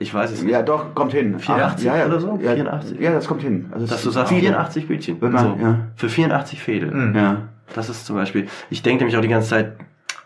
[0.00, 0.52] Ich weiß es nicht.
[0.52, 1.38] ja, doch, kommt hin.
[1.38, 2.38] 84 ja, ja, oder so?
[2.42, 3.00] Ja, 84?
[3.00, 3.66] Ja, das kommt hin.
[3.72, 4.42] Also Dass du ist sagst, viele.
[4.42, 5.20] 84 Bütchen.
[5.20, 5.78] Wird man, so, ja.
[5.96, 6.90] Für 84 Fädel.
[6.90, 7.14] Mhm.
[7.16, 7.36] Ja.
[7.74, 9.72] Das ist zum Beispiel, ich denke nämlich auch die ganze Zeit,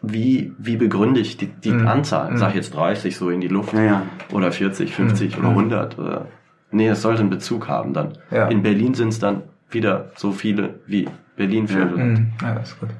[0.02, 1.88] wie, wie begründe ich die, die Mhm.
[1.88, 2.30] Anzahl?
[2.32, 2.36] Mhm.
[2.38, 4.02] Sag ich jetzt 30 so in die Luft Ja, ja.
[4.32, 5.40] oder 40, 50 Mhm.
[5.44, 6.26] oder 100 oder
[6.70, 8.18] nee, es sollte einen Bezug haben dann.
[8.30, 8.48] Ja.
[8.48, 11.96] In Berlin sind es dann wieder so viele wie Berlin Viertel.
[11.98, 12.26] Mhm.
[12.42, 12.90] Ja, das ist gut.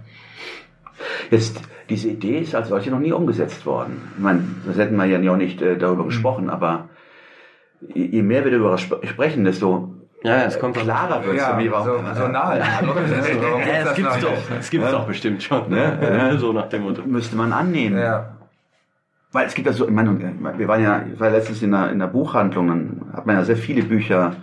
[1.30, 3.96] Jetzt, diese Idee ist als solche noch nie umgesetzt worden.
[4.16, 6.09] Ich meine, das hätten wir ja auch nicht äh, darüber Mhm.
[6.09, 6.88] gesprochen, aber
[7.94, 11.42] je, je mehr wir darüber sp sprechen, desto Ja, es kommt doch- klarer wird es.
[11.42, 12.60] Ja, wie warum- so, so nahe.
[12.82, 12.96] Warum
[13.60, 15.98] Ja, es das gibt's doch, es gibt's doch bestimmt schon, ne?
[16.02, 16.36] Ja.
[16.38, 17.02] So nach dem Motto.
[17.06, 17.98] müsste man annehmen.
[17.98, 18.30] Ja.
[19.30, 20.18] Weil es gibt ja so, ich meine,
[20.58, 23.44] wir waren ja, ich war letztens in einer, in einer Buchhandlung, dann hat man ja
[23.44, 24.36] sehr viele Bücher,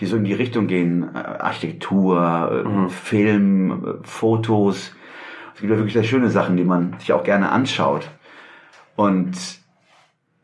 [0.00, 3.70] die so in die Richtung gehen, äh, Architektur, äh, Film,
[4.02, 4.92] äh, Fotos.
[5.54, 8.10] Es gibt ja wirklich sehr schöne Sachen, die man sich auch gerne anschaut.
[8.96, 9.32] Und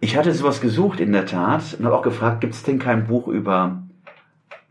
[0.00, 3.06] ich hatte sowas gesucht in der Tat und habe auch gefragt, gibt es denn kein
[3.08, 3.82] Buch über,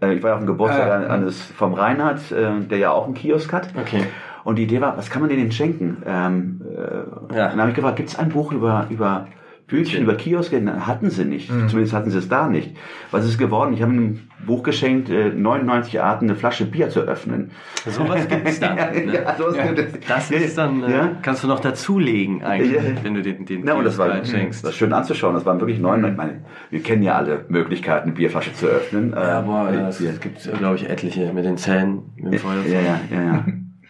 [0.02, 1.10] äh, ich war ja auf dem Geburtstag Ah, ja.
[1.10, 3.70] eines vom Reinhard, äh, der ja auch einen Kiosk hat.
[3.80, 4.04] Okay.
[4.44, 6.02] Und die Idee war, was kann man denen schenken?
[6.06, 7.50] Ähm, äh, Ja.
[7.50, 9.28] Dann habe ich gefragt, gibt es ein Buch über, über
[9.68, 10.62] Bücher, über Kioske?
[10.86, 11.50] Hatten sie nicht.
[11.50, 12.76] Zumindest hatten sie es da nicht.
[13.12, 13.74] Was ist geworden?
[13.74, 17.52] Ich habe ein Buch geschenkt, äh, 99 Arten, eine Flasche Bier zu öffnen.
[17.86, 18.78] Sowas gibt's dann.
[18.78, 19.14] ja, ne?
[19.14, 20.08] ja, sowas gibt es.
[20.08, 21.12] Das ist dann, äh, Ja.
[21.22, 22.82] kannst du noch dazulegen eigentlich, Ja.
[23.04, 24.64] wenn du den, den Ja, und das war, schenkst.
[24.64, 25.34] das ist schön anzuschauen.
[25.36, 26.12] Das waren wirklich 99.
[26.12, 29.12] Ich meine, wir kennen ja alle Möglichkeiten, eine Bierflasche zu öffnen.
[29.16, 32.40] Ja, Ähm, boah, äh, ja, es gibt, glaube ich, etliche mit den Zähnen, mit dem
[32.40, 33.46] Feuerzeug, ja, ja, ja, ja.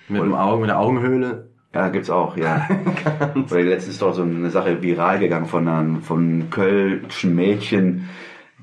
[0.09, 1.49] mit dem Auge, mit der Augenhöhle.
[1.77, 2.67] Ja, gibt's auch, ja.
[3.51, 8.09] Letztens ist doch so eine Sache viral gegangen von einem von kölschen Mädchen,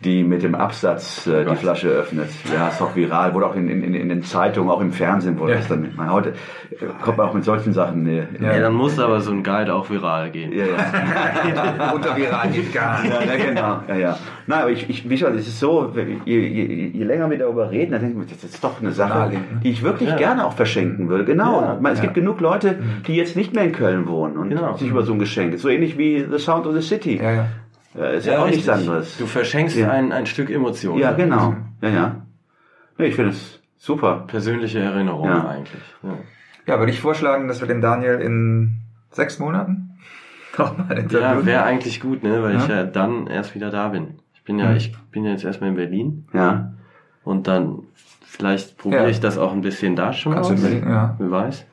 [0.05, 1.59] die mit dem Absatz äh, die Gott.
[1.59, 2.29] Flasche öffnet.
[2.55, 5.53] Ja, ist doch viral, wurde auch in, in, in den Zeitungen, auch im Fernsehen wurde
[5.53, 5.59] Ja.
[5.59, 5.89] das dann.
[5.97, 6.31] Man, heute
[6.71, 8.07] äh, kommt man auch mit solchen Sachen.
[8.07, 8.59] Äh, Ja.
[8.61, 10.53] dann muss aber so ein Guide auch viral gehen.
[10.53, 11.93] ja, ja.
[11.95, 13.13] Unter viral geht gar nicht.
[13.15, 13.81] Ja, genau.
[13.89, 14.19] Ja, ja.
[14.47, 17.71] Nein, aber ich, ich, wie schon, es ist so, je, je, je länger wir darüber
[17.71, 19.41] reden, dann denke ich mir, das ist doch eine Sache, ne?
[19.63, 20.17] die ich wirklich Ja.
[20.17, 21.25] gerne auch verschenken würde.
[21.25, 21.79] Genau.
[21.91, 24.77] Es gibt genug Leute, die jetzt nicht mehr in Köln wohnen und Genau.
[24.77, 25.59] sich über so ein Geschenk.
[25.59, 27.17] So ähnlich wie The Sound of the City.
[27.23, 27.47] Ja, ja.
[27.97, 28.75] Äh, ist ja, auch nichts richtig.
[28.89, 29.17] anderes.
[29.19, 29.91] Du verschenkst Ja.
[29.91, 30.99] ein, ein Stück Emotion.
[30.99, 31.55] ja, genau.
[31.81, 32.17] Ja, ja.
[32.99, 34.25] Nee, ich finde es Super.
[34.27, 35.47] persönliche Erinnerung Ja.
[35.49, 35.83] eigentlich.
[36.03, 36.19] Ja.
[36.67, 38.81] Ja, würde ich vorschlagen, dass wir den Daniel in
[39.11, 39.99] sechs Monaten
[40.59, 41.47] nochmal Ja, interviewen.
[41.47, 42.77] wäre eigentlich gut, ne, weil ich Ja.
[42.77, 44.19] ja dann erst wieder da bin.
[44.35, 44.77] Ich bin ja, Mhm.
[44.77, 46.73] ich bin ja jetzt erstmal in Berlin Ja.
[47.23, 47.81] und dann
[48.23, 49.09] vielleicht probiere Ja.
[49.09, 50.61] ich das auch ein bisschen da schon Kannst du aus.
[50.61, 51.15] überlegen, ja.
[51.19, 51.67] Wer weiß.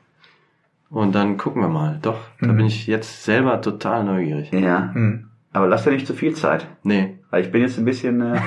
[0.90, 1.98] Und dann gucken wir mal.
[2.02, 2.56] Doch, da Mhm.
[2.58, 4.52] bin ich jetzt selber total neugierig.
[4.52, 4.90] Ja.
[4.92, 5.28] Hm.
[5.54, 6.66] Aber lass dir nicht zu viel Zeit.
[6.82, 7.18] Nee.
[7.30, 8.20] Weil ich bin jetzt ein bisschen.
[8.20, 8.34] Äh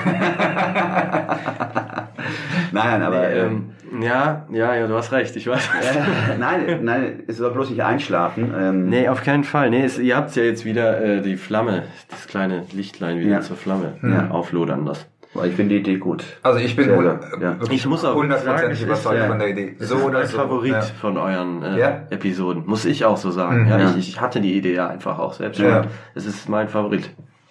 [2.72, 3.20] nein, aber.
[3.20, 5.70] nee, äh, ähm, ja, ja, ja, du hast recht, ich weiß.
[6.38, 8.52] nein, nein, es soll bloß nicht einschlafen.
[8.58, 9.70] Ähm, Nee, auf keinen Fall.
[9.70, 13.40] Nee, es, ihr habt ja jetzt wieder äh, die Flamme, das kleine Lichtlein wieder Ja.
[13.40, 14.28] zur Flamme Ja.
[14.30, 15.06] auflodern lassen.
[15.38, 16.24] Aber Ich finde die Idee gut.
[16.42, 17.60] Also ich bin Sehr, ja.
[17.60, 19.76] wirklich Ich muss auch hundertprozentig überzeugt ja, von der Idee.
[19.78, 20.36] Das So ist oder mein so.
[20.38, 20.80] Favorit Ja.
[20.82, 22.00] von euren äh, Ja?
[22.10, 23.64] Episoden, muss ich auch so sagen.
[23.64, 23.68] Mhm.
[23.68, 23.90] ja.
[23.96, 25.84] Ich, ich hatte die Idee ja einfach auch selbst Ja.
[26.14, 27.10] Es ist mein Favorit.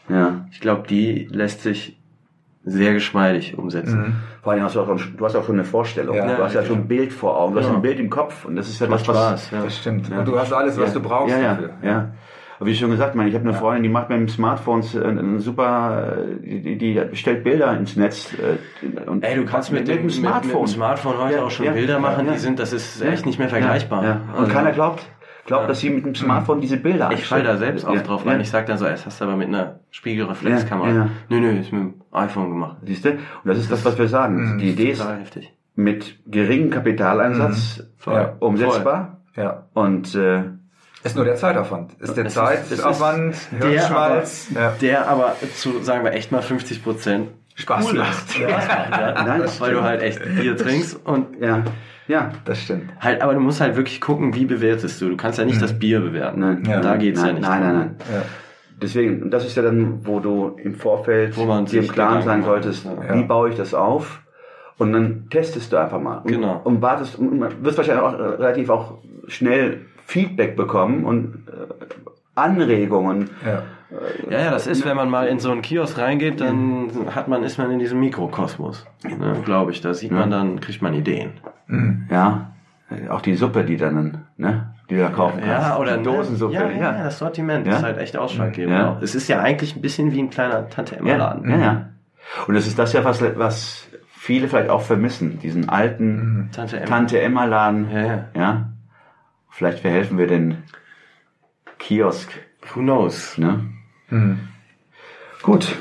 [0.10, 0.46] Ja.
[0.52, 2.00] Ich glaube, die lässt sich
[2.68, 4.00] sehr geschmeidig umsetzen.
[4.00, 4.16] Mhm.
[4.42, 6.16] Vor allem hast du auch, schon- du hast auch schon eine Vorstellung.
[6.16, 6.36] Ja.
[6.36, 7.54] du hast ja schon ein Bild vor Augen.
[7.54, 8.46] Du hast ein Bild im Kopf.
[8.46, 9.16] Und das ist ja das, was.
[9.18, 9.52] Spaß.
[9.52, 9.64] Ja.
[9.64, 10.10] Das stimmt.
[10.10, 10.20] Ja.
[10.20, 11.00] Und du hast alles, was ja.
[11.00, 11.70] du brauchst ja, ja, dafür.
[11.84, 12.10] Ja.
[12.58, 14.82] Aber wie schon gesagt, ich meine, ich habe eine Freundin, die macht mit dem Smartphone
[14.94, 18.34] äh, ein super, äh, die, die stellt Bilder ins Netz.
[18.34, 20.48] äh, Und Ey, du kannst mit, dem, dem Smartphone.
[20.52, 22.34] Mit, mit dem Smartphone heute Ja, auch schon ja, Bilder machen, ja.
[22.34, 24.04] die sind, das ist echt nicht mehr vergleichbar.
[24.04, 24.22] Ja.
[24.34, 25.06] Und Also, keiner glaubt,
[25.46, 28.32] glaubt, dass sie mit dem Smartphone diese Bilder ich fall da selbst auch drauf ja.
[28.32, 28.42] rein.
[28.42, 30.90] Ich sag dann so, es hast du aber mit einer Spiegelreflexkamera.
[30.90, 31.10] Ja.
[31.30, 32.78] Nö, nö, ist mit dem iPhone gemacht.
[32.86, 33.10] Siehst du?
[33.12, 34.54] Und das ist das, was wir sagen.
[34.54, 34.58] Mhm.
[34.60, 35.52] Die Idee ist heftig.
[35.76, 38.34] mit geringem Kapitaleinsatz Ja.
[38.40, 39.18] umsetzbar.
[39.36, 39.64] Ja.
[39.74, 40.44] Und äh,
[41.06, 41.94] Ist nur der Zeitaufwand.
[42.00, 44.24] Ist der Es ist- es ist Zeitaufwand, Der aber,
[44.56, 44.74] Ja.
[44.82, 48.40] der aber zu, sagen wir, echt mal 50 Prozent Spaß cool macht.
[48.40, 49.24] macht, ja.
[49.24, 51.64] Nein, Weil du halt echt Bier trinkst und ja,
[52.08, 52.32] ja.
[52.44, 52.90] Das stimmt.
[53.00, 55.10] halt, aber du musst halt wirklich gucken, wie bewertest du.
[55.10, 56.40] Du kannst ja nicht das Bier bewerten.
[56.42, 56.82] Nein, Ja.
[56.82, 57.48] Da geht's nein, ja nicht.
[57.50, 57.96] Nein, nein, nein.
[58.14, 58.22] Ja.
[58.82, 62.24] Deswegen, und das ist ja dann, wo du im Vorfeld Wo man dir im Klaren
[62.24, 63.14] sein solltest, ja.
[63.16, 64.22] wie baue ich das auf?
[64.78, 66.18] Und dann testest du einfach mal.
[66.18, 66.60] Und, Genau.
[66.66, 68.98] Und wartest, und wirst wahrscheinlich auch äh, relativ auch
[69.30, 71.74] schnell Feedback bekommen und äh,
[72.36, 73.30] Anregungen.
[73.46, 73.64] Ja.
[74.30, 77.44] Ja, ja, das ist, wenn man mal in so einen Kiosk reingeht, dann hat man,
[77.44, 78.86] ist man in diesem Mikrokosmos.
[79.04, 79.80] Ne, Glaube ich.
[79.82, 81.32] Da sieht man dann, kriegt man Ideen.
[81.68, 82.08] Mhm.
[82.10, 82.52] Ja,
[82.90, 85.68] äh, auch die Suppe, die dann, ne, die du da kaufen kannst.
[85.68, 86.54] Ja, oder die Dosensuppe.
[86.56, 87.78] Ja, ja, ja, das Sortiment Ja.
[87.78, 88.76] ist halt echt ausschlaggebend.
[88.76, 88.98] Ja.
[89.02, 91.50] Es ist ja eigentlich ein bisschen wie ein kleiner Tante-Emma-Laden.
[91.50, 91.90] Ja, ja.
[92.48, 97.46] Und das ist das ja, was, was viele vielleicht auch vermissen, diesen alten Tante Emma.
[97.46, 97.88] Tante.
[97.94, 98.70] Ja, ja.
[99.56, 99.58] Ja.
[99.58, 100.64] Vielleicht verhelfen wir den
[101.80, 102.30] Kiosk.
[102.74, 103.38] Who knows?
[103.38, 103.66] Ne?
[104.10, 104.40] Mhm.
[105.44, 105.76] Gut.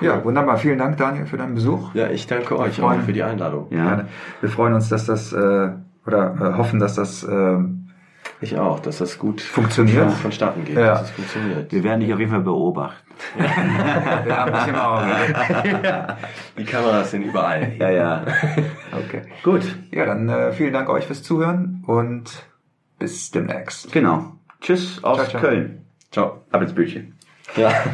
[0.00, 0.56] Ja, wunderbar.
[0.56, 1.94] Vielen Dank, Daniel, für deinen Besuch.
[1.94, 3.66] Ja, ich danke euch auch freuen- für die Einladung.
[3.70, 3.84] Ja.
[3.88, 4.08] Gerne.
[4.40, 5.70] Wir freuen uns, dass das, äh,
[6.06, 7.56] oder äh, hoffen, dass das äh,
[8.40, 10.10] Ich auch, dass das gut Funktioniert.
[10.12, 10.92] vonstatten geht, Ja.
[10.92, 11.70] dass es funktioniert.
[11.72, 13.04] Wir werden dich auf jeden Fall beobachten.
[13.36, 15.06] wir haben dich im Auge.
[16.56, 17.72] Die Kameras sind überall.
[17.78, 18.24] Ja, ja.
[18.92, 19.22] Okay.
[19.42, 19.62] Gut.
[19.90, 22.44] Ja, dann äh, vielen Dank euch fürs Zuhören und
[23.00, 23.90] bis demnächst.
[23.90, 24.38] Genau.
[24.60, 25.40] Tschüss aus Ciao, ciao.
[25.40, 25.86] Köln.
[26.12, 26.44] Ciao.
[26.52, 27.16] Ab ins Büchchen.
[27.56, 27.72] Ja.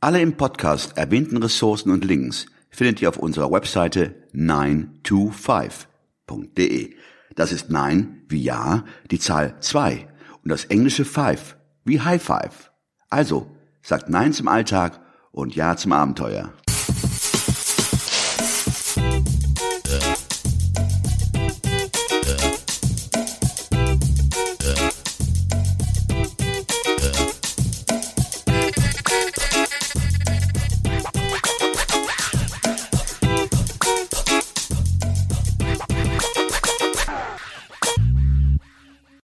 [0.00, 6.94] Alle im Podcast erwähnten Ressourcen und Links findet ihr auf unserer Webseite 925.de.
[7.34, 10.06] Das ist 9 wie Ja, die Zahl 2
[10.44, 12.70] und das englische 5 wie High Five.
[13.10, 13.50] Also,
[13.82, 15.00] sagt Nein zum Alltag
[15.32, 16.52] und Ja zum Abenteuer.